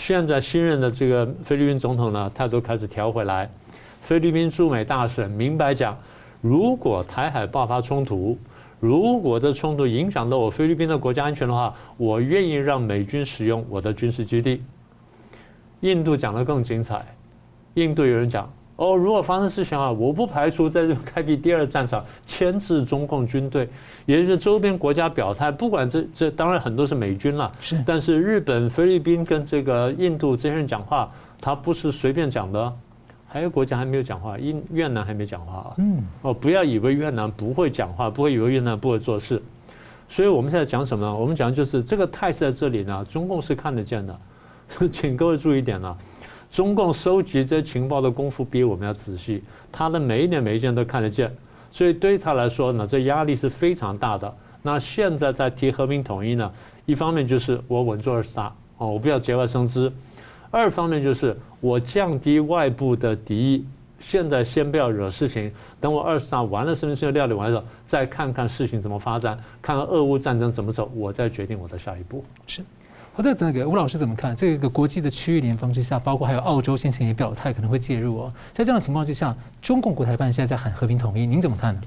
[0.00, 3.50] 现在新任的这个菲律宾总统呢，态度开始调回来。
[4.00, 5.94] 菲律宾驻美大使明白讲，
[6.40, 8.38] 如果台海爆发冲突，
[8.80, 14.62] 如果这冲突影响到我菲律宾的国家安全的话，我愿意让美军使用我的军事基地。
[15.80, 17.04] 印度讲的更精彩，
[17.74, 18.50] 印度有人讲。
[18.80, 23.68] 哦，如果发生事情啊，我不排除在这开辟第二战场，牵制中共军队，
[24.06, 25.50] 也就是周边国家表态。
[25.50, 31.12] 不管这这当然很多是美军了，是，但是日本、菲律宾跟这个印度这些人讲话，
[31.42, 32.72] 他不是随便讲的，
[33.28, 35.74] 还有国家还没有讲话，印越南还没讲话啊。
[35.76, 39.42] 嗯，哦，不要以为越南不会讲话，不会以为越南不会做事。
[40.08, 41.14] 所以我们现在讲什么呢？
[41.14, 44.18] 我们讲就是这个态势在这里呢，中共是看得见的，
[44.90, 45.94] 请各位注意一点呢。
[46.50, 51.32] 中共收集这些情报的功夫比我们要仔细，他的每一点每一件都看得见，
[51.70, 54.34] 所以对他来说呢，这压力是非常大的。
[54.62, 56.52] 那现在在提和平统一呢，
[56.86, 59.88] 一方面就是我稳住二十大哦，我不要节外生枝；
[60.50, 63.64] 二方面就是我降低外部的敌意，
[64.00, 72.24] 现在先不要惹事情，等我二十大完了，事情料理完了，再看看事情怎么发展，看看俄乌战争怎么走，我再决定我的下一步。
[72.46, 72.60] 是。
[73.12, 78.32] 好的，那个吴老师怎么看这个国际的区域联防之下，包括还有澳洲先前也表态可能会介入哦。
[78.54, 81.80] 在这样的情况之下，中共国台办现在在喊和平统一，您怎么看呢？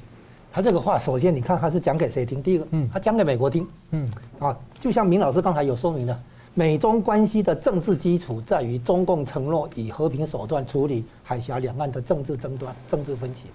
[0.51, 2.43] 他这个话，首先你看他是讲给谁听？
[2.43, 4.07] 第一个，嗯，他讲给美国听，嗯，
[4.37, 6.19] 啊，就像明老师刚才有说明的，
[6.53, 13.45] 美中关系的政治基础在于中共承诺以和平手段处理海峡两岸的政治争端、政治分歧，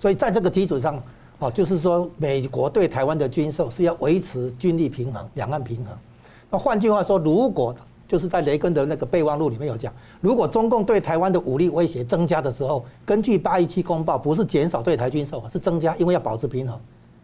[0.00, 1.02] 所以在这个基础上，
[1.38, 5.96] 啊，就是说美国对台湾的军售是要维持军力平衡、两岸平衡。
[6.50, 7.74] 那换句话说，如果
[8.08, 16.78] 就是在雷根的那个备忘录里面有讲，如果中共对台湾的武力威胁增加的时候，根据八一七公报，不是减少对台军售，是增加，因为要保持平衡，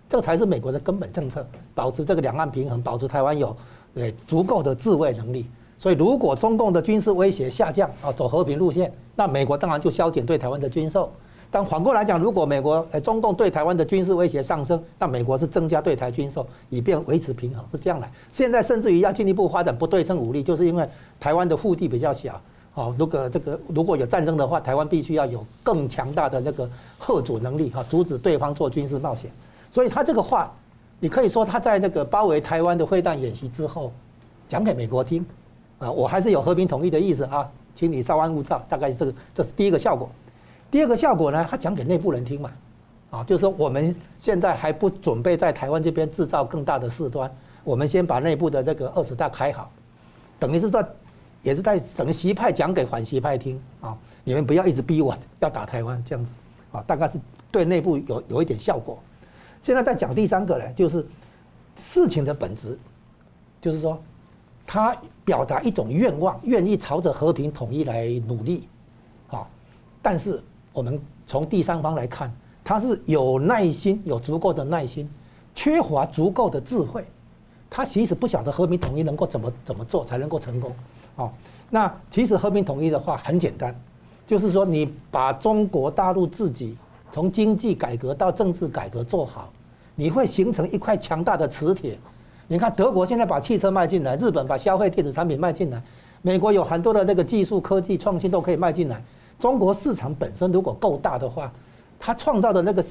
[0.09, 3.57] 这才是美国的根本政策，保持这个两岸平衡，保持台湾有
[3.95, 5.47] 呃足够的自卫能力。
[5.79, 11.11] 所以，如果中共的军事威胁下降啊，走和平路线，那美国当然就削减对台湾的军售。
[11.55, 18.11] 但反过来讲，如果美国呃中共对台湾的军事威胁上升，那美国是增加对台军售，以便维持平衡，是这样来。
[18.33, 20.89] 现在甚至于要进一步发展不对称武力，就是因为
[21.21, 22.41] 台湾的腹地比较小，
[22.73, 26.67] 哦，如果这个如果有战争的话，台湾必须要有更强大的那个
[26.99, 29.31] 吓阻能力哈，阻止对方做军事冒险。
[29.71, 30.51] 所以他这个话，
[31.01, 33.93] 你可以说他在那个包围台湾的会战演习之后，
[34.49, 35.23] 讲给美国听，
[35.79, 40.09] 啊，我还是有和平统一的意思啊，请你稍安勿躁，大概这个这是第一个效果。
[40.73, 42.51] 第二个效果呢，他讲给内部人听嘛，
[43.11, 47.31] 啊，就是说我们现在还不准备在台湾这边制造更大的事端，
[47.63, 49.71] 我们先把内部的这个二十大开好，
[50.39, 50.83] 等于是在，
[51.43, 53.61] 也是在整个习派讲给反习派听。
[53.83, 56.33] 啊，你们不要一直逼我要打台湾这样子，
[56.73, 58.99] 啊，大概是对内部有有一点效果。
[59.63, 61.07] 现在再讲第三个呢，就是
[61.77, 62.79] 事情的本质，
[63.61, 64.03] 就是说
[64.67, 68.67] 他表达一种愿望，愿意朝着和平统一来努力，
[69.29, 69.47] 啊，
[70.01, 70.43] 但是。
[70.73, 72.33] 我们从第三方来看，
[72.65, 75.09] 他是有耐心，有足够的耐心，
[75.55, 77.05] 缺乏足够的智慧。
[77.69, 80.73] 他其实不晓得和平统一能够怎么怎么做才能够成功。
[81.17, 81.31] 哦，
[81.71, 83.75] 那其实和平统一的话很简单，
[84.27, 86.77] 就是说你把中国大陆自己
[87.13, 89.51] 从经济改革到政治改革做好，
[89.95, 91.99] 你会形成一块强大的磁铁。
[92.49, 95.83] 你看德国现在把汽车卖进来，日本把消费电子产品卖进来，
[96.21, 99.03] 美国有很多的那个技术科技创新都可以卖进来。
[99.43, 101.51] 中国市场本身如果够大的话，
[101.99, 102.85] 它创造的那个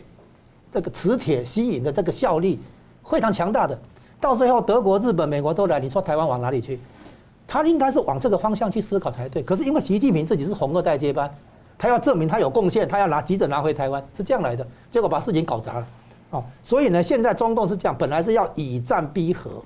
[0.74, 2.60] 这个磁铁吸引的这个效力
[3.06, 3.80] 非常强大的。
[4.20, 6.78] 到最后，德国、日本、美国都来，你说台湾往哪里去？
[7.48, 9.42] 他应该是往这个方向去思考才对。
[9.42, 11.34] 可是因为习近平自己是红二代接班，
[11.78, 14.68] 他要证明他有贡献，他要拿急着拿回台湾，是这样来的。
[14.92, 15.88] 结果把事情搞砸了，
[16.32, 19.64] 哦，所以呢，现在中共是这样，本来是要以战逼和，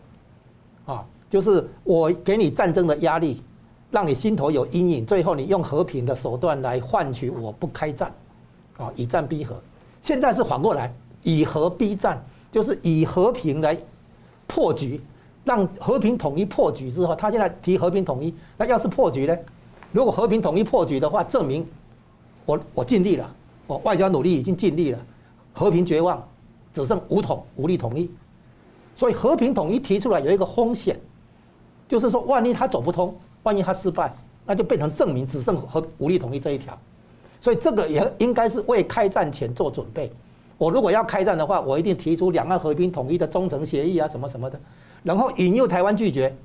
[0.85, 3.41] 啊，就是我给你战争的压力，
[3.95, 8.13] 让你心头有阴影，最后你用和平的手段来换取我不开战，
[8.75, 9.55] 啊，以战逼和。
[10.03, 13.77] 现在是反过来，以和逼战，就是以和平来。
[14.47, 14.99] 破局，
[15.45, 19.37] 让和平统一破局之后，他现在提和平统一，那要是破局呢？
[19.93, 21.65] 如果和平统一破局的话，证明
[22.45, 23.33] 我我尽力了，
[23.65, 24.99] 我外交努力已经尽力了，
[25.53, 26.21] 和平绝望，
[26.73, 28.11] 只剩武统武力统一。
[28.93, 30.99] 所以和平统一提出来有一个风险，
[31.87, 34.13] 就是说万一他走不通，万一他失败，
[34.45, 36.77] 那就变成证明只剩和武力统一这一条。
[37.39, 40.11] 所以这个也应该是为开战前做准备。
[40.57, 44.59] 我如果要开战的话，我一定提出两岸和平统一的忠诚协议啊，什么什么的，
[45.03, 46.35] 然后引诱台湾拒绝，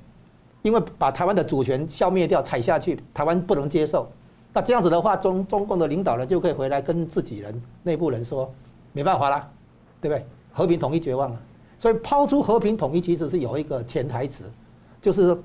[0.61, 4.07] 因为把台湾的主权消灭掉、踩下去，台湾不能接受。
[4.53, 8.53] 那这样子的话，中中共的领导人就可以回来跟自己人、内部人说，
[8.91, 9.49] 没办法了，
[10.01, 10.25] 对不对？
[10.51, 11.39] 和平统一绝望了。
[11.79, 14.43] 所以抛出和平统一其实是有一个潜台词，
[15.01, 15.35] 就是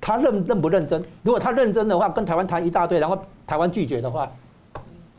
[0.00, 1.04] 他认认不认真。
[1.22, 4.30] 如果他认真的话，跟台湾谈一大堆，然后台湾拒绝的话，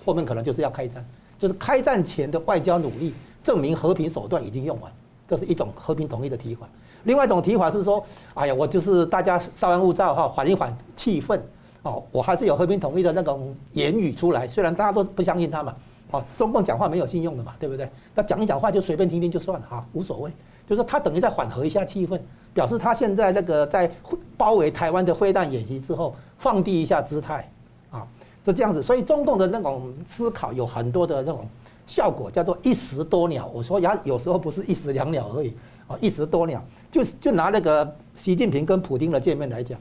[0.06, 1.06] 后面可能就是要开战。
[1.38, 3.14] 就是开战前的外交努力，
[3.44, 4.92] 证明和平手段已经用完，
[5.28, 6.68] 这是一种和平统一的提法。
[7.04, 11.40] 另外一种提法是说，哎呀，我就是大家稍安勿躁哈，缓一缓气氛，
[11.82, 14.48] 哦，我还是有和平统一的那种言语出来。
[14.48, 15.76] 虽然大家都不相信他嘛，
[16.12, 17.90] 哦，中共讲话没有信用的嘛，对不对？
[18.14, 20.32] 那讲一讲话就随便听听就算了哈，无所谓。
[20.68, 22.20] 就是他等于在缓和一下气氛，
[22.54, 23.92] 表示他现在那个在
[24.38, 27.50] 包围台湾的飞弹演习之后，放低一下姿态。
[27.90, 28.08] 啊
[28.44, 31.48] 是这样子，所以中共的那种思考有很多的那种
[31.86, 33.48] 效果，叫做一石多鸟。
[33.54, 35.54] 我说呀，有时候不是一石两鸟而已
[35.88, 36.60] 啊，一石多鸟。
[36.92, 39.80] 就就拿那个习近平跟普丁的见面来讲，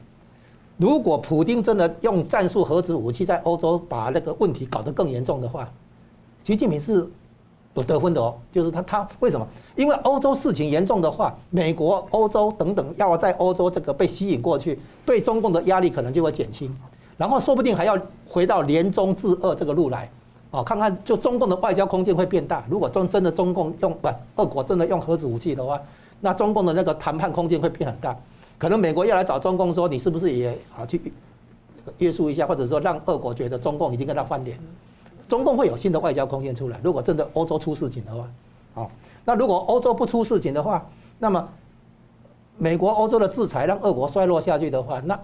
[0.77, 5.67] 如果普丁真的用战术核子武器在欧洲把那个问题搞得更严重的话，
[6.43, 7.09] 习近平是
[7.73, 8.35] 有得分的哦。
[8.51, 9.47] 就是他他为什么？
[9.75, 16.75] 因为欧洲事情严重的话，美国、欧洲等等要在欧洲这个被吸引过去，对中共的压力可能就会减轻。
[17.17, 20.09] 然后说不定还要回到联中制俄这个路来，
[20.49, 22.63] 哦，看看就中共的外交空间会变大。
[22.69, 25.79] 如果中真的中共用不，俄国真的用核子武器的话，
[26.19, 28.15] 那中共的那个谈判空间会变很大。
[28.57, 30.99] 可能美国要来找中共说，你是不是也啊去
[31.99, 34.57] 约束一下，或者说让俄国觉得中共已经跟他翻脸，
[35.31, 36.77] 中共会有新的外交空间出来。
[36.83, 38.27] 如果真的欧洲出事情的话，
[38.73, 38.91] 好，
[39.23, 40.85] 那如果欧洲不出事情的话，
[41.19, 41.47] 那么
[42.57, 45.17] 美国、欧洲的制裁让俄国衰落下去的话，那。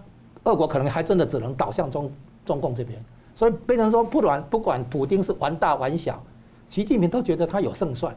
[0.43, 2.09] 俄国可能还真的只能倒向中
[2.45, 2.97] 中共这边，
[3.35, 6.23] 所以变成说，不管不管普丁是玩大玩小，
[6.69, 8.15] 习近平都觉得他有胜算，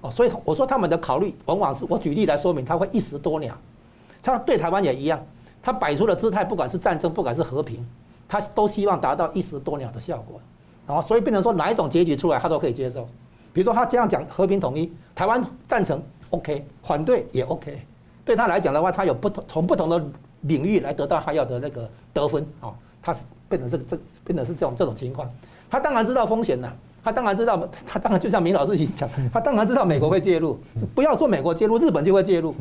[0.00, 3.54] 哦，所以我说他们的考虑往往是我举例来说明，他会一石多鸟，
[4.22, 5.22] 他对台湾也一样，
[5.62, 7.86] 他摆出的姿态，不管是战争，不管是和平，
[8.26, 10.40] 他都希望达到一石多鸟的效果，
[10.88, 13.06] 然后所以变成说哪一种结局出来，他都可以接受，
[13.52, 17.78] 比如说他这样讲和平统一，台湾赞成 OK，反对也 OK，
[18.24, 20.04] 对他来讲的话，他有不同从不同的。
[20.42, 22.72] 领域来得到他要的那个得分啊，
[23.02, 25.28] 他是变成这个这变成是这种这种情况，
[25.68, 26.72] 他当然知道风险了，
[27.02, 30.56] 他当然知道，他当然就像明老师已经讲，他当然知道美国会介入，
[30.94, 32.54] 不要说美国介入，日本就会介入，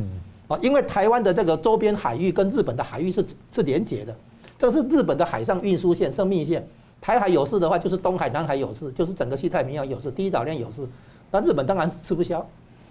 [0.48, 4.16] 啊，因为台湾的这个周边海域跟日本的海域是是连接的，
[4.58, 6.68] 这是日本的海上运输线、生命线，
[7.00, 10.88] 台海有事的话就是东海、南海有事，就是整个西太平洋有事，第一岛链有事，
[11.32, 12.46] 那日本当然是吃不消，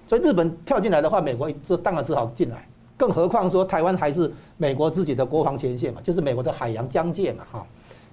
[0.09, 2.67] 所以日本跳进来的话，美国这当然只好进来。
[2.97, 7.67] 更何况说台湾还是美国自己的国防前线嘛，就是美国的海洋疆界嘛，哈，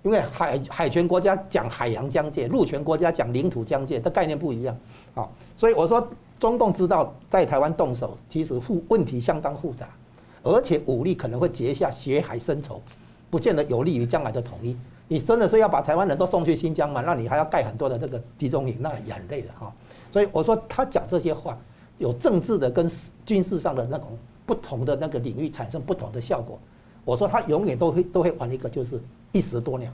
[0.04, 4.76] 因为海海权国家讲海洋疆界，陆权国家讲领土疆界，这概念不一样，
[5.16, 6.06] 啊，所以我说
[6.38, 9.88] 中共知道在台湾动手，其实复问题相当复杂，
[10.42, 12.82] 而且武力可能会结下血海深仇，
[13.30, 14.76] 不见得有利于将来的统一。
[15.08, 17.02] 你真的是要把台湾人都送去新疆嘛？
[17.02, 19.72] 那你还要盖很多的这个集中营，那也很累的哈。
[20.12, 21.58] 所以我说他讲这些话，
[21.98, 22.90] 有政治的跟
[23.26, 24.08] 军事上的那种。
[24.46, 26.60] 不同的那个领域产生不同的效果，
[27.06, 29.02] 我说他永远都会都会玩一个就是
[29.32, 29.90] 一石多鸟，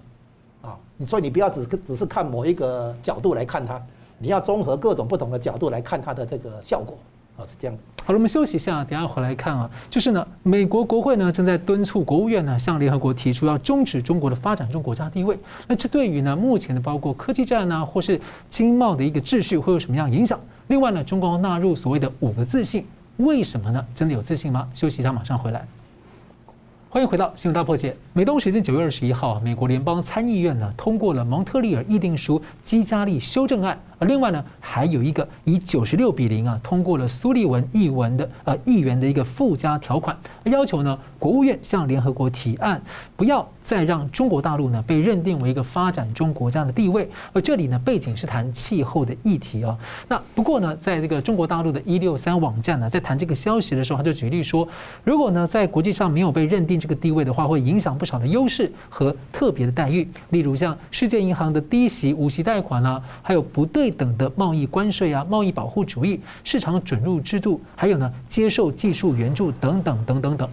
[0.63, 3.79] 啊，你所以你不要只只是看某一个角度来看它，
[4.17, 6.97] 你要综合各种不同的角度来看它的这个效果，
[7.39, 7.83] 哦，是这样子。
[8.03, 9.69] 好了，我们休息一下，等下回来看啊。
[9.89, 15.37] 就是呢，美国国会呢正在敦促国务院呢向联合国提出要终止中国的发展中国家地位。
[15.67, 18.19] 那这对于呢目前的包括科技战啊，或是
[18.49, 20.39] 经贸的一个秩序会有什么样影响？
[20.67, 22.85] 另外呢，中共纳入所谓的五个自信，
[23.17, 23.85] 为什么呢？
[23.95, 24.67] 真的有自信吗？
[24.73, 25.65] 休息一下，马上回来。
[26.91, 27.95] 欢迎回到新闻大破解。
[28.13, 33.79] 美东时间九月二十一号，美国联邦参议院呢通过了蒙特利尔议定书基加利修正案。
[33.99, 42.81] 而另外呢，还有一个以九十六比零啊通过了苏利文议文的呃议员的一个附加条款，要求呢国务院向联合国提案，
[43.15, 47.07] 不要再让中国大陆呢被认定为一个发展中国家的地位。
[47.33, 49.77] 而这里呢背景是谈气候的议题啊。
[50.07, 54.67] 那不过呢，在这个中国大陆的一六三网站呢，在谈这个消息的时候，他就举例说，
[55.03, 63.93] 如果呢在国际上没有被认定这个地位的话，会影响不少的优势和特别的待遇，例如像世界银行的低息无息贷款啊，还有不对。
[63.99, 70.49] 等的贸易关税啊，贸易保护主义、市场准入制度，还有呢，接受技术援助等等等等等。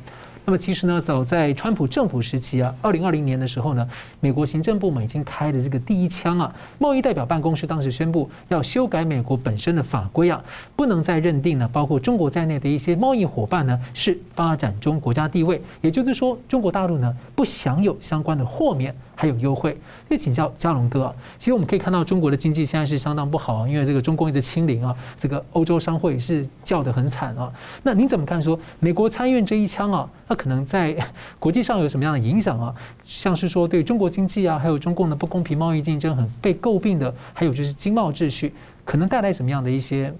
[0.48, 3.84] 那么其实呢，早在川普政府时期啊，二零二零年的时候呢，
[4.20, 6.54] 美国行政部门已经开了这个第一枪啊。
[6.78, 10.40] 贸易代表办公室当时宣布要修改美国本身的法规啊，
[10.76, 18.94] 不能再认定呢，包括中国在内的一些贸易伙伴呢是发展中国家地位，也就是说，中国大陆呢不享有相关的豁免。
[19.18, 19.72] 还有优惠，
[20.06, 27.50] 所以请教嘉龙哥啊，其实我们可以看到中国的经济现在是相当不好啊，因为这个中共一直清零啊，这个欧洲商会是叫得很惨啊。
[27.82, 30.94] 那您怎么看说美国参议院这一枪啊，它可能在
[31.38, 32.74] 国际上有什么样的影响啊？
[33.04, 38.52] 像是说对中国经济啊，还有中共的不公平贸易竞争很被诟病的，还有就是经贸秩序，
[38.84, 40.12] 可能带来什么样的一些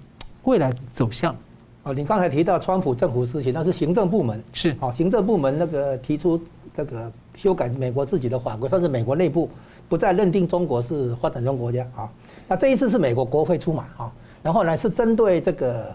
[0.45, 1.37] 未来走向？
[1.83, 6.43] 哦，你刚才提到川普政府事情，那是行政部门是好，行政部门那个提出
[6.75, 7.13] 那个。
[7.37, 9.49] 修改美国自己的法规，算是美国内部
[9.89, 12.11] 不再认定中国是发展中国家啊。
[12.49, 14.13] 那这一次是美国国会出马啊，
[14.43, 15.95] 然后呢是针对这个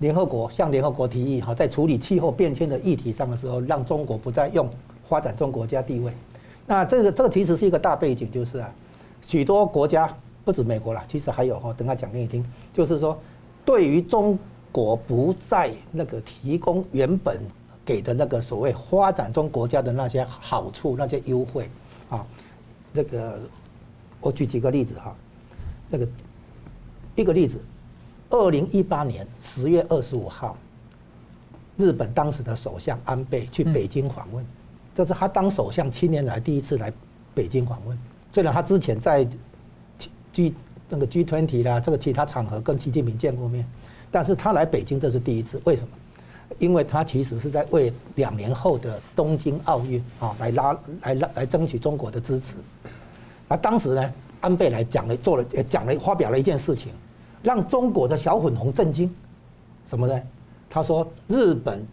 [0.00, 4.68] 联合国向联合国提议哈，在处理气候变迁的议题上的时候，让中国不再用
[5.08, 6.12] 发展中国家地位。
[6.66, 8.72] 那这个这个其实是一个大背景，就是啊，
[9.22, 10.12] 许多国家
[10.44, 13.16] 不止美国了，其实还有哈，等下讲给你听，就是说
[13.64, 14.38] 对于中
[14.72, 17.38] 国不再那个提供原本。
[17.90, 21.68] 给的那个所谓发展中国家的那些好处、那些优惠，
[22.08, 22.24] 啊，
[22.94, 23.40] 这个
[24.20, 25.12] 我举几个例子哈，
[25.88, 26.06] 那个
[27.16, 27.58] 一个例子，
[28.28, 30.56] 二零一八年十月二十五号，
[31.76, 34.46] 日本当时的首相安倍去北京访问，
[34.94, 36.92] 这是他当首相七年来第一次来
[37.34, 37.98] 北京访问。
[38.32, 39.26] 虽然他之前在
[40.32, 40.54] G
[40.88, 43.66] 那个 G20 啦，这个其他场合跟习近平见过面，
[44.12, 45.88] 但是他来北京这是第一次，为什么？
[46.58, 52.54] 因为他其实是在为两年后的东京奥运啊来拉来拉来争取中国的支持，
[53.48, 56.92] 而当时呢，安倍来讲了做了讲了发表了一件事情，
[57.42, 59.08] 让中国的小粉红震惊，
[59.88, 60.20] 什么呢？
[60.68, 61.84] 他说日本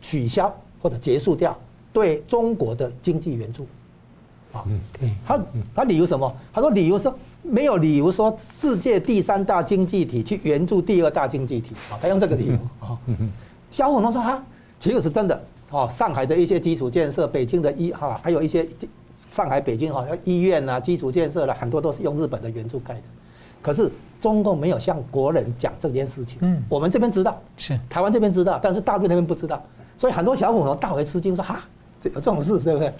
[0.00, 1.56] 取消或者结束掉
[1.92, 3.66] 对中国的经济援助，
[4.52, 4.64] 啊，
[5.26, 5.40] 他
[5.74, 6.34] 他理由什么？
[6.52, 11.74] 他说理由说没有理由说世界第三大经济体去援助第二大经济体。
[11.90, 12.54] 啊，他用这个理由。
[12.86, 12.98] 啊。
[13.70, 14.42] 小粉红说哈，
[14.80, 15.40] 其实是真的
[15.70, 15.88] 哦。
[15.94, 18.66] 上海的一些基础建设，北京的医哈，还有一些
[19.30, 23.02] 上海、北京哈医院呐、基础建设了很多都是用日本的援助盖的。
[23.60, 23.90] 可是
[24.20, 26.38] 中共没有向国人讲这件事情。
[26.40, 29.62] 嗯，我们这边知道，是台湾这边知道，但是大陆那边不知道。
[29.96, 31.60] 所以很多小粉红大为吃惊，说哈，
[32.00, 32.92] 这有这种事对不对？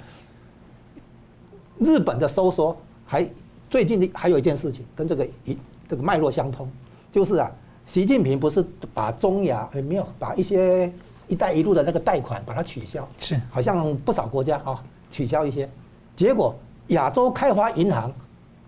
[1.79, 3.29] 日本的收缩还
[3.71, 5.57] 最近的还有一件事情跟这个一
[5.89, 6.69] 这个脉络相通，
[7.11, 7.51] 就是啊。
[7.89, 8.63] 习近平不是
[8.93, 10.93] 把中亚呃没有把一些
[11.27, 14.79] “一带一路”的那个贷款把它取消，是好像不少国家啊
[15.11, 15.67] 取消一些，
[16.15, 16.55] 结果
[16.89, 18.13] 亚洲开发银行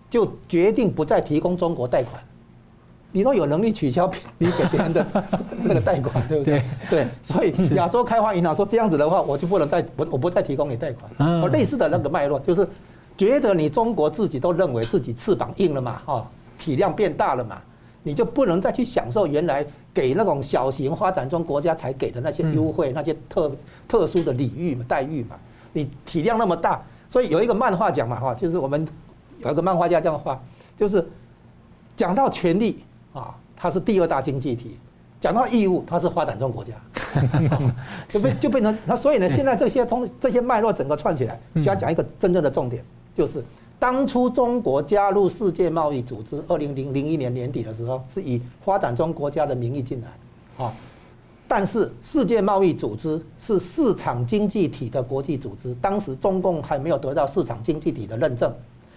[0.08, 2.20] 就决定不再提供中国贷款。
[3.12, 5.04] 你都有能力取消 你给别人的
[5.62, 6.62] 那个贷款，对不对？
[6.88, 11.10] 对， 所以亚洲开发银行说这样子的话，我就不能再我我不再提供你贷款。
[11.18, 12.66] 嗯，类似的那个脉络就是
[13.18, 16.26] 觉得你中国自己都认为自己翅膀硬了嘛，哈，
[16.58, 17.60] 体量变大了嘛。
[18.02, 23.50] 你就不能再去享受原来给那种小型发展中国家才给的那些优惠、那些特
[23.86, 25.36] 特殊的礼遇嘛、待遇嘛？
[25.72, 26.80] 你体量那么大，
[27.10, 28.86] 所以有一个漫画讲嘛哈，就是我们
[29.40, 30.40] 有一个漫画家这样画，
[30.78, 31.06] 就是
[31.96, 32.82] 讲到权力
[33.12, 34.70] 啊，它是第二大经济体；
[35.20, 36.72] 讲到义务，它是发展中国家，
[38.08, 42.82] 就变就变成那所以呢，现在这些通这些脉络整个串起来，就要讲一个真正的重点，
[43.14, 43.44] 就是。
[43.80, 50.72] 当初中国加入世界贸易组织，二零零零一年年底的时候，是以发展中国家的名义进来，啊，
[51.48, 58.54] 但是世界贸易组织是市场经济体的国际组织，当时中共还没有得到市场经济体的认证，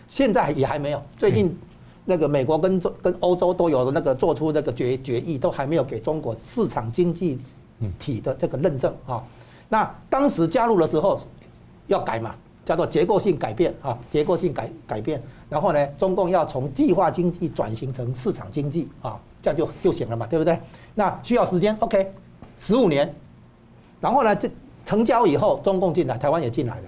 [0.09, 1.01] 现在也还没有。
[1.17, 1.57] 最近
[2.03, 7.39] 那个美国跟中跟欧洲都有那个做出那个决决议，都还没有给中国市场经济
[7.97, 9.23] 体的这个认证啊。
[9.69, 11.21] 那当时加入的时候
[11.87, 12.35] 要改嘛，
[12.65, 15.21] 叫做结构性改变啊，结构性改改变。
[15.49, 20.57] 然后呢，中共要从计划经济转型成市场经济啊，这样就就行了嘛，对不对？
[20.95, 22.11] 那需要时间，OK，
[22.59, 23.13] 十五年。
[24.01, 24.49] 然后呢，这
[24.85, 26.83] 成交以后，中共进来，台湾也进来了。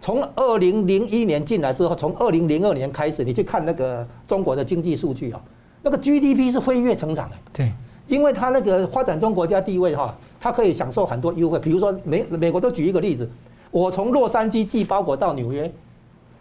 [0.00, 5.40] 从二零零一年进来之后，从二零零二年开始，你去看那个中国的经济数据啊，
[5.82, 7.36] 那个 GDP 是飞跃成长的。
[7.52, 7.72] 对，
[8.06, 11.58] 因为它那个发展中国家地位哈，它可以享受很多优惠。
[11.58, 13.28] 比如说美美国都举一个例子，
[13.70, 15.70] 我从洛杉矶寄包裹到纽约，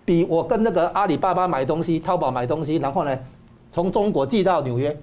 [0.03, 3.17] 比我跟那个阿里巴巴买东西、淘宝买东西，然后呢，
[3.71, 4.95] 从中国寄到纽约，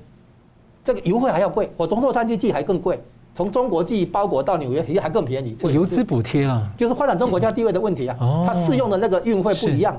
[0.84, 3.00] 这个邮费还要贵，我从洛杉矶寄还更贵。
[3.34, 5.56] 从中国寄包裹到纽约，其实还更便宜。
[5.72, 8.14] 邮资补贴啊，就是发展中国家地位的问题啊。
[8.46, 9.98] 它适用的那个运费不一样。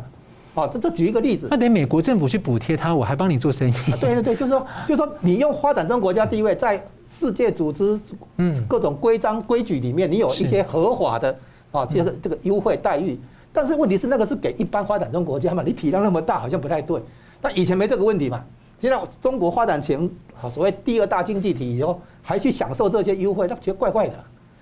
[0.54, 1.48] 哦，这这举一个例子。
[1.50, 3.74] 那得美国政府去补贴他，我还帮你做生意。
[4.00, 8.00] 对对对，就是说，就是说，你用发展中国家地位在世界组织，
[8.38, 11.36] 嗯，各种规章规矩里面，你有一些合法的
[11.74, 13.20] 啊，这个这个优惠待遇。
[13.52, 15.62] 但是问题是，那个是给一般发展中国家嘛？
[15.62, 17.02] 你体量那么大，好像不太对。
[17.42, 18.42] 那以前没这个问题嘛？
[18.80, 20.10] 现在中国发展成
[20.50, 22.00] 所谓第二大经济体以后。
[22.26, 24.14] 还去享受这些优惠，那觉得怪怪的。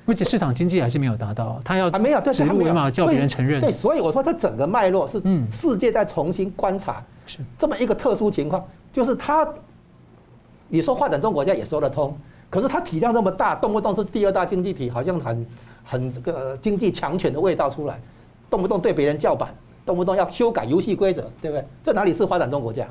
[0.08, 3.62] 而且市场经济还是没有达到，他要还没有指鹿为马叫别人承认。
[3.62, 9.48] 对，所以我说这整个脉络是世界在重新观察，是这么一个特殊情况，就是他，
[10.70, 12.18] 你说发展中国家也说得通，
[12.50, 15.46] 可是他体量这么大，动不动是第二大经济体，好像很
[15.84, 18.00] 很这个经济强权的味道出来，
[18.50, 19.54] 动不动对别人叫板，
[19.86, 21.66] 动不动要修改游戏规则，对不对？
[21.84, 22.88] 这哪里是发展中国家，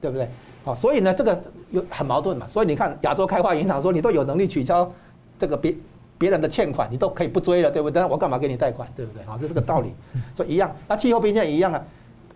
[0.00, 0.28] 对不对？
[0.64, 2.46] 啊，所以呢，这个有很矛盾嘛。
[2.48, 4.90] 所以你看，亚洲开发银行说，你都有能力取消
[5.38, 5.74] 这个别
[6.18, 8.04] 别人的欠款，你都可以不追了，对不对？
[8.04, 9.22] 我干嘛给你贷款，对不对？
[9.24, 9.92] 啊，是个道理。
[10.34, 11.82] 所以一样，那气候变迁也一样啊。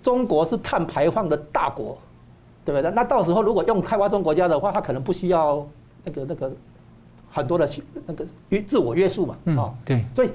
[0.03, 1.99] 中国是碳排放的大国，
[2.65, 2.91] 对不对？
[2.93, 5.67] 那到时候如果用开发中国家的话，他可能不需要
[6.05, 6.51] 那个那个
[7.31, 7.69] 很多的
[8.07, 9.37] 那个约自我约束嘛。
[9.57, 10.05] 啊，对。
[10.15, 10.31] 所以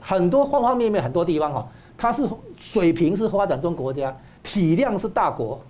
[0.00, 1.68] 很多方方面面很多地方哈，
[1.98, 2.22] 它是
[2.56, 5.60] 水平是发展中国家，体量是大国，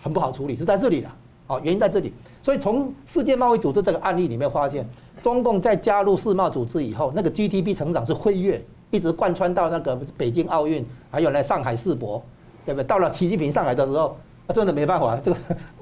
[0.00, 1.08] 很不好处理，是在这里的，
[1.48, 2.12] 哦，原因在这里。
[2.42, 4.84] 所以从世界贸易组织这个案例里面发现，
[5.22, 12.20] 中共在加入世贸组织以后，那个 GDP 成长是飞跃，一直贯穿到那个北京奥运，还有呢上海世博，
[12.66, 12.84] 对不对？
[12.86, 14.16] 到了习近平上来的时候，
[14.54, 15.36] 真的没办法，这个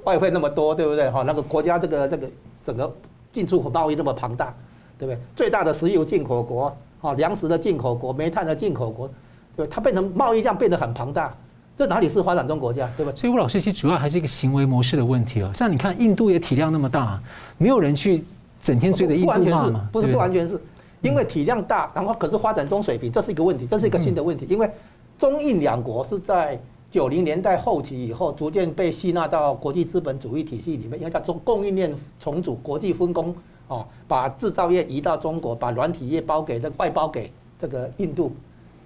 [0.05, 1.11] 外汇那么多，对不对？
[1.11, 2.29] 哈，那个国家这个这个
[2.63, 2.93] 整个
[3.33, 4.55] 进出口贸易那么庞大，
[4.99, 5.19] 对不对？
[5.37, 9.09] 最大的石油进口国，啊，粮食的进口国，煤炭的进口国，
[9.57, 11.35] 对，它变成贸易量变得很庞大。
[11.79, 13.13] 这哪里是发展中国家，对吧？
[13.15, 15.51] 所以吴老师，其实主要还是一个行为模式的问题啊。
[15.55, 17.19] 像你看，印度也体量那么大，
[17.57, 18.23] 没有人去
[18.61, 19.89] 整天追着印度骂嘛？
[19.91, 20.61] 不是不完全是，
[21.01, 24.45] 因为体量大，然后可是发展中水平，这是一个问题，这是一个新的问题。
[24.51, 24.71] 因为
[25.19, 26.61] 中印两国是在
[26.91, 33.33] 九零年代后期以后，逐渐被吸纳到国际资本主义体系里面，因为它中供应链重组、国际分工，
[33.69, 37.31] 哦，把制造业移到中国，把软体业包给这外包给
[37.61, 38.33] 这个印度，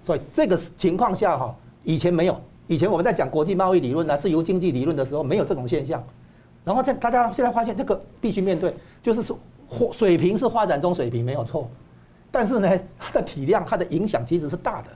[0.03, 2.39] 所以这个情况下哈，以前没有。
[2.67, 6.03] 以前我们在讲国际贸易理论啊、自由经济理论的时候，没有这种现象。
[6.63, 9.37] 然后在大家现在发现，这个必须面对，就是说，
[9.91, 11.69] 水平是发展中水平没有错，
[12.31, 14.87] 但是呢，它的体量、它的影响其实是大的。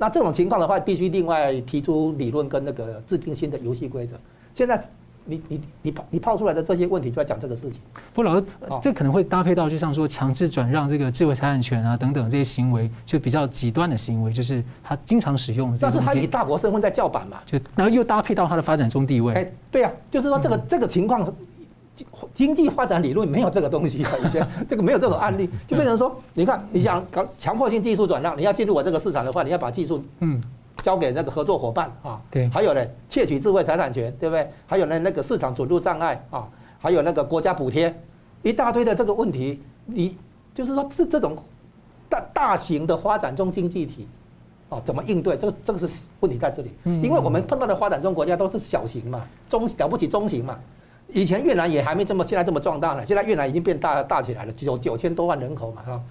[0.00, 4.16] 那这种情况的话，必须另外提出理论跟那个制定新的游戏规则。
[4.52, 4.82] 现在。
[5.26, 7.78] 你你你抛你抛出来的这些问题，就要讲这个事情。
[8.14, 8.44] 不，老师，
[8.82, 15.76] 这可能会搭配到，就像说强制转让这个智慧财产权啊等等这些行为，就比较极端的行为，就是他经常使用。
[15.78, 19.34] 但是他以大国身份在叫板嘛，就然后又搭配到他的发展中地位。
[19.34, 21.32] 哎，对啊，就是说这个这个情况，
[22.34, 30.42] 经济发展理论没有这个东西，以前这个没有这种案例，就变成说，你看你想搞强迫性技术转让，你要进入我这个市场的话，你要把技术嗯。
[30.82, 34.48] 交给那个合作伙伴啊，对，还有呢，窃取智慧财产权，对不对？
[34.66, 36.48] 还有呢，那个市场准入障碍啊，
[36.78, 37.94] 还有那个国家补贴，
[38.42, 40.16] 一大堆的这个问题，你
[40.54, 41.36] 就是说这这种
[42.08, 44.08] 大大型的发展中经济体，
[44.70, 45.36] 哦，怎么应对？
[45.36, 45.86] 这个这个是
[46.20, 46.70] 问题在这里，
[47.02, 50.58] 因为我们碰到的发展中国家都是小型嘛，中了不起中型嘛，
[51.12, 56.02] 以前越南也还没这么现在这么壮大呢，现在越南已经变大大起来了，九九千多万人口嘛，哈。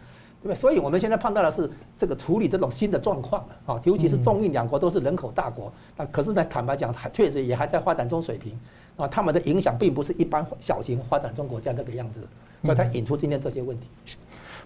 [0.41, 0.55] 对不对？
[0.55, 8.57] 所以我们现在碰到的是这个处理这种新的状况啊，尤其是中印两国都是人口大国，那可是呢，坦白讲，还确实也还在发展中水平
[8.95, 12.21] 啊，他们的影响并不是一般小型发展中国家那个样子，
[12.63, 13.87] 所以才引出今天这些问题。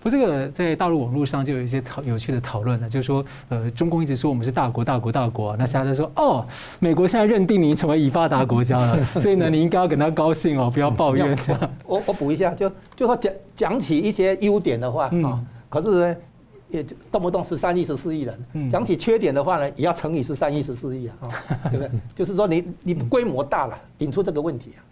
[0.04, 6.46] 不，这个在大陆网络上就有一些讨有趣的讨论呢，就是说，呃，中共一直说我们是大国、大国、大国，那现在说，哦，
[6.80, 11.72] 美国现在认定你成为已发达国家了， 所以呢，你应该要跟他高兴哦，不要抱怨这样。
[11.88, 15.40] 我我补一下，就就说讲讲起一些优点的话啊。
[15.70, 16.16] 可是呢，
[16.70, 18.70] 也动不动十三亿、十四亿人。
[18.70, 21.16] 讲起缺点的话呢，也要乘以十三亿、十四亿啊，
[21.72, 21.90] 对不对？
[22.14, 24.84] 就是说你你规模大了，引出这个问题啊。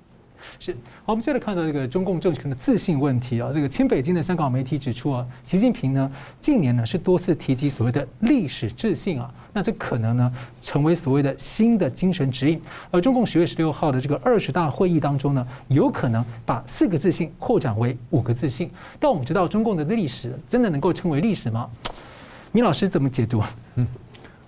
[0.59, 0.71] 是
[1.03, 3.51] 好，我们接着看到这个中共政权的自信问题啊。
[3.53, 10.31] 这个亲北京的香港媒体指出啊，习近平呢近年呢是多次提及所谓的历史自信啊，那这可能呢
[10.61, 12.61] 成为所谓的新的精神指引。
[12.89, 18.69] 而中共十月十六号的这个二十大会议当中呢，有可能把四个自信扩展为五个自信。
[18.99, 21.69] 但我们知道中共的历史真的能够称为历史吗？
[22.51, 23.41] 米老师怎么解读？
[23.75, 23.87] 嗯，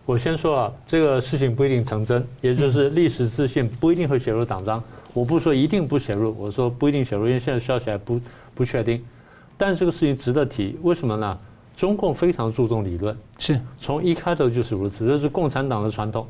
[0.05, 4.83] 我先说啊，这个事情不一定成真，也就是历史自信不一定会写入党章。
[5.13, 8.19] 我不说一定不写入，我说不一定写入，因为现在消息还不
[8.55, 9.03] 不确定。
[9.57, 11.37] 但这个事情值得提，为什么呢？
[11.75, 16.27] 中共非常注重理论，是从一开头就是如此，这是共产党的传统。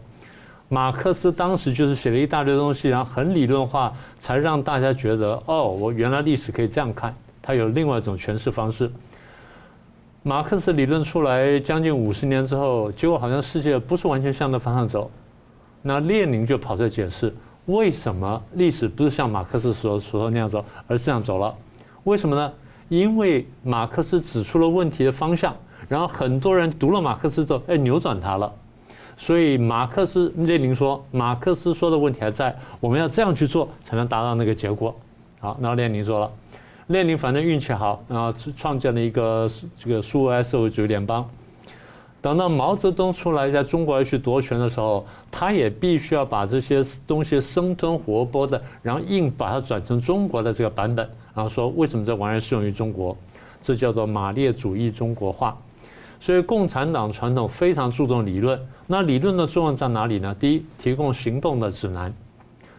[0.69, 8.89] 马克思当时就是写了一大堆东西，然后很理论化，才让大家觉得哦，我原来历史可以这样看，它有另外一种诠释方式。
[10.23, 15.11] 马克思理论出来将近五十年之后，结果好像世界不是完全向那方向走，
[15.81, 17.33] 那列宁就跑出来解释。
[17.65, 21.55] 为什么历史不是像马克思所说那样走，而是这样走了？
[22.03, 22.51] 为什么呢？
[22.89, 25.55] 因为马克思指出了问题的方向，
[25.87, 28.53] 然后很多人读了马克思之后，哎，扭转它了。
[29.15, 34.93] 所以马克思列宁说，马克思说的问题还在，我们要这样去做才能达到那个结果。
[35.39, 36.29] 好，那列宁说了，
[36.87, 41.27] 列宁反正运气好，然后创建了一个这个苏维埃社会主义联邦。
[42.23, 51.05] 等到毛泽东出来在中国要去夺权的时候，他也必须要把这些东西生吞活剥的，然后硬把它转成中国的这个版本，
[51.35, 53.13] 然后说为什么这玩意儿适用于中国？
[53.61, 55.57] 这叫做马列主义中国化。
[56.21, 58.57] 所以共产党传统非常注重理论，
[58.87, 60.33] 那理论的作用在哪里呢？
[60.39, 62.13] 第一，提供行动的指南，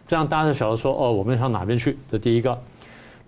[0.07, 1.99] 这样大家晓得说哦，我们向哪边去？
[2.09, 2.59] 这第一个。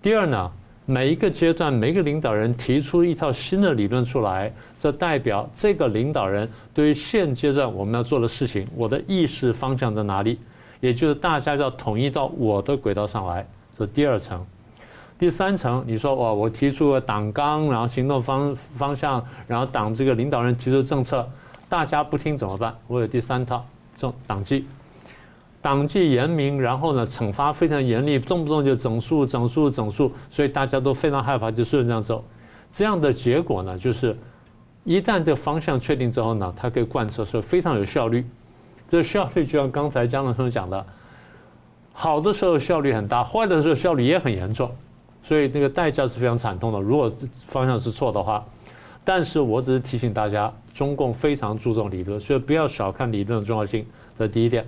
[0.02, 0.50] 第二呢？
[0.90, 10.38] 每一个阶段，每一个领导人提出一套新的理论出来，这代表这个领导人对于现阶段我们要做的事情，我的意识方向在哪里？
[10.80, 13.46] 也就是大家要统一到我的轨道上来。
[13.76, 14.42] 这第二层，
[15.18, 21.28] 第三层，你说哇，我提出了党纲，然后行动方方向，然后党这个领导人提出政策，
[21.68, 22.74] 大家不听怎么办？
[22.86, 23.62] 我有第三套，
[23.94, 24.64] 这党纪。
[25.68, 32.24] 党纪严明，然后呢，惩罚非常严厉，动不动就整肃、整肃、整肃，所以大家都非常害怕，就顺着这样走。
[32.72, 34.16] 这样的结果呢，就是
[34.82, 38.24] 一旦这方向确定之后呢，它可以贯彻，是非常有效率。
[38.88, 40.86] 这效率就像刚才江龙生讲的，
[41.92, 44.70] 好的时候效率很大，坏的时候效率也很严重，
[45.22, 46.80] 所以那个代价是非常惨痛的。
[46.80, 47.12] 如果
[47.46, 48.42] 方向是错的话，
[49.04, 53.84] 但是我只是提醒大家，中共非常注重理论，所以不要小看理论的重要性。
[54.18, 54.66] 这第一点。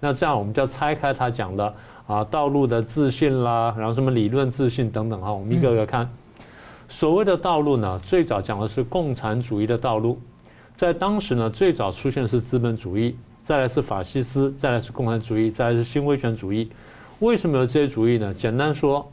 [0.00, 1.74] 那这样我们就要拆开他讲的
[2.06, 6.08] 啊，道路的自信啦，然后什么理论自信等等啊，我们一个个看。
[6.88, 10.20] 所谓的道路呢，最早讲的是共产主义的道路，
[10.74, 16.70] 在当时呢，最早出现的是资本主义，再来是法西斯，再来是共产主义，再来是新威权主义。
[17.18, 18.32] 为什么有这些主义呢？
[18.32, 19.10] 简单说，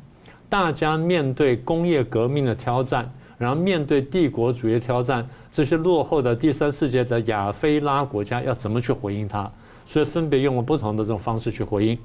[0.50, 9.52] 大家面对工业革命的挑战，然后面对帝国主义挑战，这些落后的第三世界的亚非拉国家要怎么去回应它？
[9.86, 11.98] 所以分别用了不同的这种方式去回应，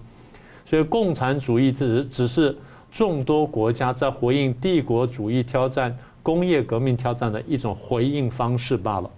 [0.66, 2.56] 所以共产主义只是只是
[2.90, 9.10] 众多国家在回应帝国主义挑战、工业革命挑战的一种回应方式罢了，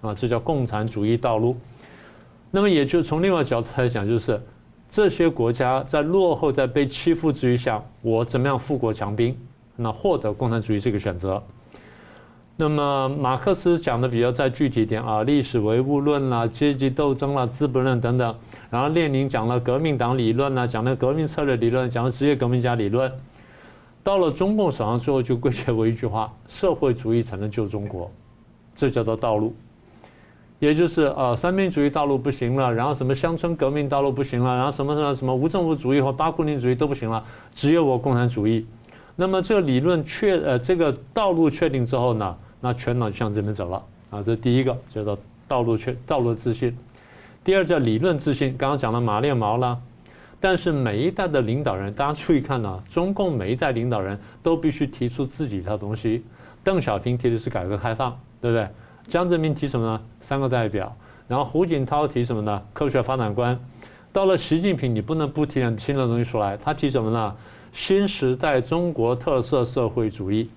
[0.00, 1.56] 啊，这叫共产主义道路。
[2.50, 4.40] 那么也就从另外角度来讲，就是
[4.88, 9.36] 这些国家在落后、在被欺负之余下，我怎么样富国强兵，
[9.76, 11.40] 那获得共产主义这个选择。
[12.60, 18.36] 那么马克思讲的比较再具体点啊，历史唯物论啦、阶级斗争啦、资本论等等。
[18.68, 23.10] 然后列宁讲了革命党理论啦，讲了革命策略理论，讲了职业革命家理论。
[24.02, 28.10] 到了中共手上，最后就归结为一句话：社会主义才能救中国，
[28.76, 29.54] 这叫做道路。
[30.58, 38.66] 也就是呃，三民主义道路不行了，然后什么乡村革命道路不行了，然后什么什么什么无政府主义或巴库宁主义都不行了，只有我共产主义。
[39.16, 42.36] 那么这个理论确呃，这个道路确定之后呢？
[42.60, 44.22] 那全党就向这边走了啊！
[44.22, 46.76] 这是第一个叫做道路确道路自信，
[47.42, 48.54] 第二叫理论自信。
[48.58, 49.80] 刚刚讲了马列毛了，
[50.38, 56.22] 但是每一代的领导人，大家注意看呢，中共每一代领导人都必须提出自己一套东西。
[56.62, 58.68] 邓小平提的是改革开放，对不对？
[59.08, 60.02] 江泽民提什么呢？
[60.20, 60.94] 三个代表。
[61.26, 62.62] 然后胡锦涛提什么呢？
[62.72, 63.58] 科学发展观。
[64.12, 66.56] 到了习近平，你不能不提点新的东西出来。
[66.56, 67.34] 他提什么呢？
[67.72, 70.50] 新时代中国特色社会主义。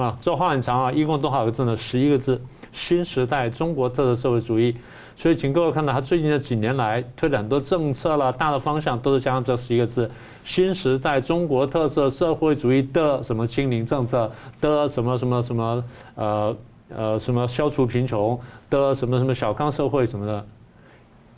[0.00, 1.76] 啊，这话很长啊，一共多少个字呢？
[1.76, 2.40] 十一个字。
[2.70, 4.76] 新时代中国特色社会主义，
[5.16, 10.08] 所以请各位看到，他最近这几年来推了很多政策了，大的方向都是加上这十一个字：
[10.44, 14.30] 新时代中国特色社会主义的什么清零政策
[14.60, 15.84] 的什么什么什么
[16.14, 16.56] 呃
[16.94, 18.38] 呃，什么消除贫穷
[18.68, 20.46] 的什么什么小康社会什么的，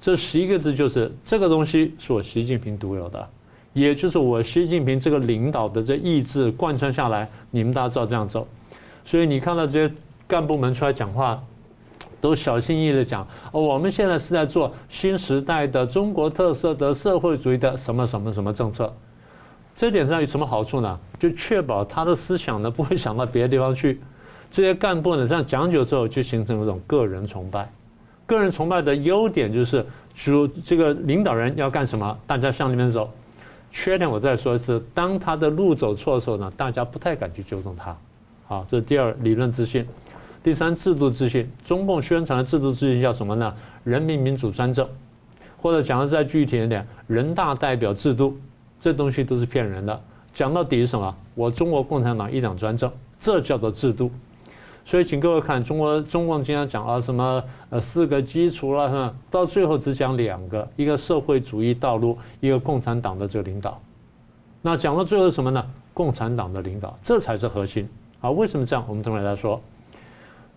[0.00, 3.28] 这十一个字就是这个东西是我习近平独有的，
[3.72, 8.46] 也就是我习近平这个领导的这意志贯穿下来，你们大家知道这样走，
[9.04, 9.94] 所以你看到这些
[10.26, 11.40] 干部们出来讲话，
[12.20, 18.92] 都小心翼翼的讲，我们现在是在做新时代的中国特色的社会主义的什么什么什么政策，
[19.74, 20.98] 这点上有什么好处呢？
[21.18, 24.00] 就确保他的思想呢不会想到别的地方去。
[24.50, 27.70] 这些干部呢，这样讲久之后，就形成一种个人崇拜。
[28.26, 33.08] 个人崇拜的优点就是，主这个领导人要干什么，大家向里面走。
[33.72, 37.96] 缺点我再说一次，当他的路走错的时候呢，大家不太敢去纠正他。
[38.46, 39.86] 好，这是第二理论自信。
[40.42, 41.48] 第三制度自信。
[41.64, 43.54] 中共宣传的制度自信叫什么呢？
[43.84, 44.88] 人民民主专政，
[45.56, 48.36] 或者讲的再具体一点，人大代表制度。
[48.80, 50.00] 这东西都是骗人的。
[50.34, 51.14] 讲到底是什么？
[51.34, 52.90] 我中国共产党一党专政，
[53.20, 54.10] 这叫做制度。
[54.84, 63.80] 所以，请各位看，中国中共经常讲啊，什么呃四个基础了，哈，到最后只讲两个，一个社会主义道路，一个共产党的这个领导。
[64.62, 65.64] 那讲到最后是什么呢？
[65.94, 67.88] 共产党的领导，这才是核心
[68.20, 68.30] 啊。
[68.30, 68.84] 为什么这样？
[68.88, 69.60] 我们等会来说。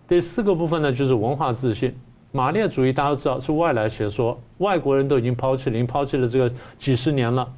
[0.08, 1.94] 第四个部分呢，就是文化自信。
[2.32, 7.48] 马列主义大家都知道是外来学说，外国人都已经抛弃，已经抛弃了这个几十年了。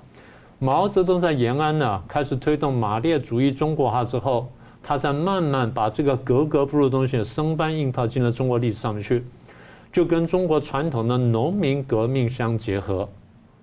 [0.58, 4.46] 毛泽东在延安呢，开始推动马列主义中国化之后。
[4.88, 9.24] 他在慢慢把这个格格不入的东西生搬硬套进了中国历史上面去，
[9.92, 13.08] 就跟中国传统的农民革命相结合，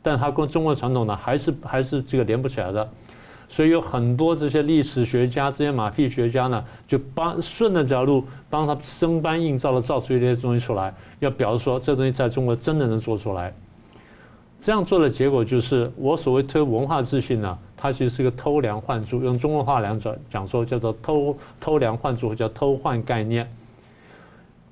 [0.01, 2.89] 但他跟中国传统呢还是还是这个连不起来的，
[3.47, 13.53] 所以有很多这些历史学家、这些马屁学家呢，就帮顺着这条路帮他生搬硬造的造出一些东西出来，要表示说这东西在中国真的能做出来。
[14.59, 17.57] 这样做的结果就是我所谓推文化自信呢。
[17.83, 23.45] 它其实是个偷梁换柱，用中国话来讲讲说叫做偷偷梁换柱，或叫偷换概念。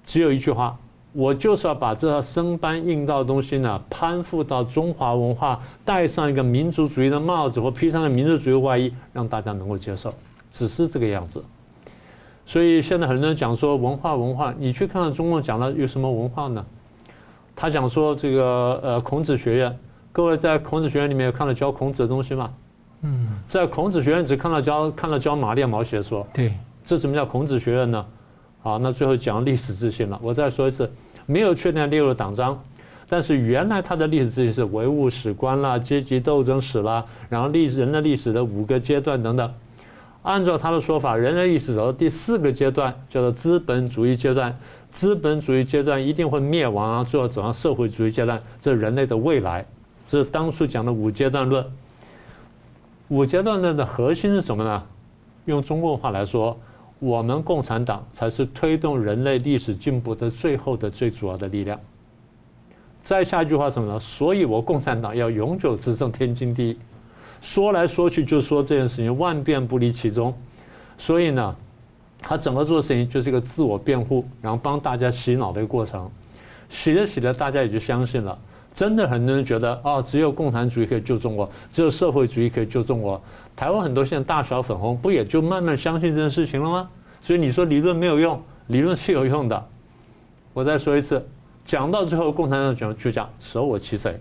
[0.06, 0.78] 只有一句话，
[1.12, 10.14] 我就是要把这套生搬硬造的东西呢，攀附到中华文化，戴上一个民族主义的帽子，或披上个民族主义外衣，让大家能够接受，
[10.50, 11.44] 只是这个样子。
[12.46, 16.66] 所以现在很多人讲说文化文化，你去看看中共讲的有什么文化呢？
[17.58, 19.78] 他讲说这个呃孔子学院，
[20.14, 22.54] 各位在孔子学院里面有看到教孔子的东西吗？
[23.04, 28.06] 嗯，在孔子学院只看到教看到教马列毛学说，对，这什么叫孔子学院呢？
[28.62, 30.20] 好，那最后讲历史自信了。
[30.22, 30.88] 我再说一次，
[31.26, 32.62] 没有确定列入党章，
[33.10, 39.52] 但是原来他的历史自信是唯物史观啦、阶级斗争史啦，然后历人类历史的五个阶段等等。
[40.22, 44.56] 按照他的说法，人类历史走到第四个阶段叫做资本主义阶段，
[44.92, 49.66] 资本主义阶段一定会灭亡啊，最后走向社会主义阶段，这是人类的未来。
[50.08, 51.66] 这是当初讲的五阶段论。
[53.12, 54.82] 五阶段论的核心是什么呢？
[55.44, 56.58] 用中国话来说，
[57.00, 61.78] 我们共产党才是推动人类历史进步的最后的最主要的力量。
[63.02, 64.00] 再下一句话什么呢？
[64.00, 66.78] 所以我共产党要永久执政，天经地义。
[67.42, 70.34] 说来说去就说这件事情，万变不离其宗。
[70.98, 71.54] 所以呢，
[72.22, 76.10] 他整个做事情就是一个自我辩护，然后帮大家洗脑的一个过程。
[76.70, 78.40] 洗着洗着，大家也就相信了。
[78.74, 83.22] 真的很多人觉得啊，只有共产主义可以救中国，只有社会主义可以救中国。
[83.54, 86.90] 台湾很多现在大小粉红不也就慢慢相信这件事情了吗？
[87.22, 89.66] 所以你说理论没有用，理论是有用的。
[90.54, 91.24] 我再说一次，
[91.66, 94.18] 讲到最后，共产党讲就讲舍我其谁？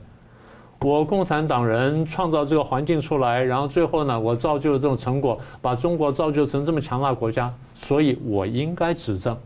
[0.80, 9.36] 我共产党人创造这个环境出来，然后最后呢，我造就了这种成果，把中国造就成这么强大国家，所以我应该执政。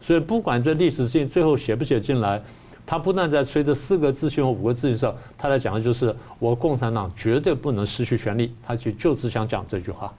[0.00, 2.42] 所以不管这历史性最后写不写进来。
[2.90, 8.50] 他不但在吹这四个自信和五个自信的时候，他在讲的就是我共产党绝对不能失去权力。
[8.66, 10.10] 他就就只想讲这句话。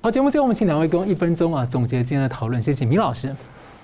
[0.00, 2.60] 好，节目最后我们请两位给我一分钟啊总结今天的讨论。
[2.60, 3.30] 谢谢明老师。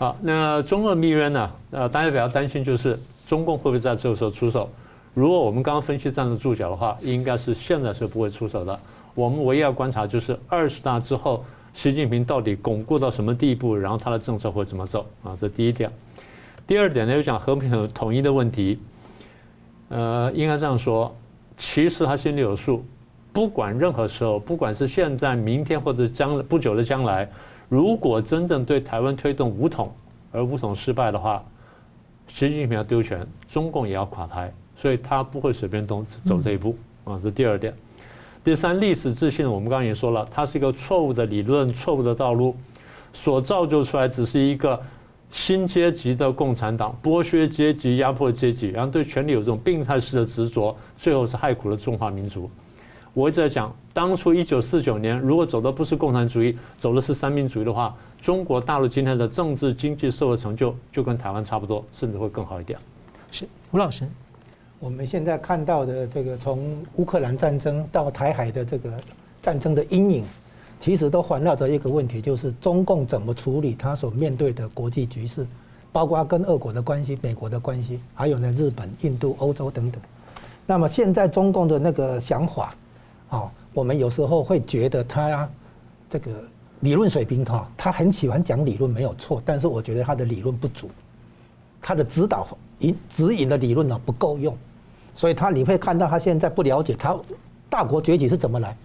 [0.00, 1.48] 好，那中俄密约呢？
[1.70, 4.68] 呃，大家比较担心就是中共会不会在这个时候出手？
[5.14, 8.76] 如果我们刚刚分析站得住脚的话，应该是现在是不会出手的。
[9.14, 15.38] 我们唯一要观察就是二十大之后，习近平到底巩固到什么地步，然后他的政策会怎么走啊？
[15.40, 15.88] 这第一点。
[16.66, 18.78] 第二点呢，又讲和平统一的问题。
[19.90, 21.14] 呃，应该这样说，
[21.58, 22.82] 其实他心里有数，
[23.34, 27.28] 不管任何时候，不管是现在、明天或者将不久的将来，
[27.68, 29.92] 如果真正对台湾推动武统，
[30.32, 31.44] 而武统失败的话，
[32.28, 37.20] 习近平要丢权，中共也要垮台，所以他不会随便动走这一步啊。
[37.22, 37.74] 这第二点。
[38.42, 42.56] 第三，历史自信，我们刚刚也说了，它是一个错误的理论、错误的道路，
[43.12, 44.80] 所造就出来只是一个。
[45.34, 52.48] 新阶级的共产党，剥削阶级、压迫阶级，然后对权力有这种病态式的执着，最后是害苦了中华民族。
[53.12, 62.78] 我一直在讲，当初一九四九年，如果走的不是共产主义，走的是三民主义的话，中国大陆今天的政治、经济、社会成就就跟台湾差不多，甚至会更好一点。
[63.32, 64.08] 是吴老师，
[64.78, 68.92] 我们现在看到的这个从乌克兰战争到台海的这个
[69.42, 70.24] 战争的阴影，
[70.84, 75.46] 其实都环绕着一个问题，就是中共怎么处理他所面对的国际局势，
[75.90, 79.98] 包括跟俄国的关系、美国的关系，还有呢日本、印度、欧洲等等。
[80.66, 82.74] 那么现在中共的那个想法，
[83.30, 85.48] 啊，我们有时候会觉得他
[86.10, 86.30] 这个
[86.80, 90.90] 理论水平哈，他很喜欢讲理论没有错，但是我觉得他的理论不足，
[91.80, 92.46] 他的指导。
[92.80, 94.54] 引指引的理论呢不够用，
[95.14, 97.16] 所以他你会看到他现在不了解他
[97.70, 98.76] 大国崛起是怎么来。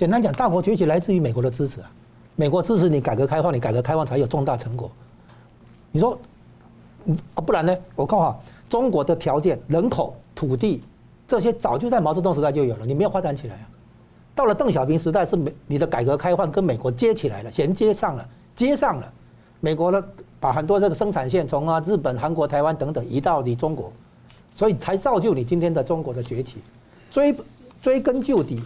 [0.00, 1.90] 简单讲，大国崛起来自于美国的支持啊，
[2.34, 4.90] 美国支持你改革开放，你改革开放才有重大成果。
[5.92, 6.18] 你说，
[7.34, 7.76] 啊不然呢？
[7.94, 8.40] 我看哈，
[8.70, 10.82] 中国的条件、人口、土地
[11.28, 13.68] 这些早就在毛泽东时代就有了，你没有发展起来啊。
[14.34, 18.26] 到了邓小平时代是美你的改革开放跟美国接起来了，衔接上了，
[18.56, 19.12] 接上了，
[19.60, 20.02] 美国呢。
[20.40, 23.92] 把很多这个生产线从啊日本、韩国、台湾等等移到你中国，
[24.54, 26.56] 所以才造就你今天的中国的崛起。
[27.10, 27.36] 追
[27.82, 28.62] 追根究底，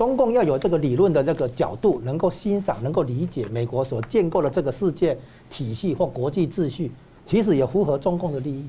[0.00, 5.14] 中共要有这个理论的这个角度，能够欣赏、能够理解美国所建构的这个世界
[5.50, 6.90] 体系或国际秩序，
[7.26, 8.66] 其实也符合中共的利益。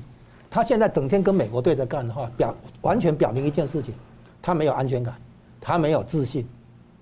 [0.50, 3.94] 他现在整天跟美国对着干的话，表完全表明一件事情：
[4.42, 5.14] 他没有安全感，
[5.58, 6.46] 他没有自信，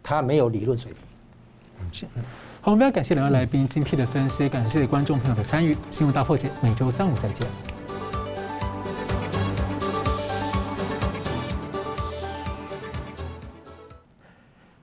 [0.01, 2.09] 他没有理论水平。
[2.61, 5.77] 好，我们要感谢两位来宾精辟的分析，感谢观众朋友的参与。
[5.91, 7.45] 新闻大破解，每周三五再见。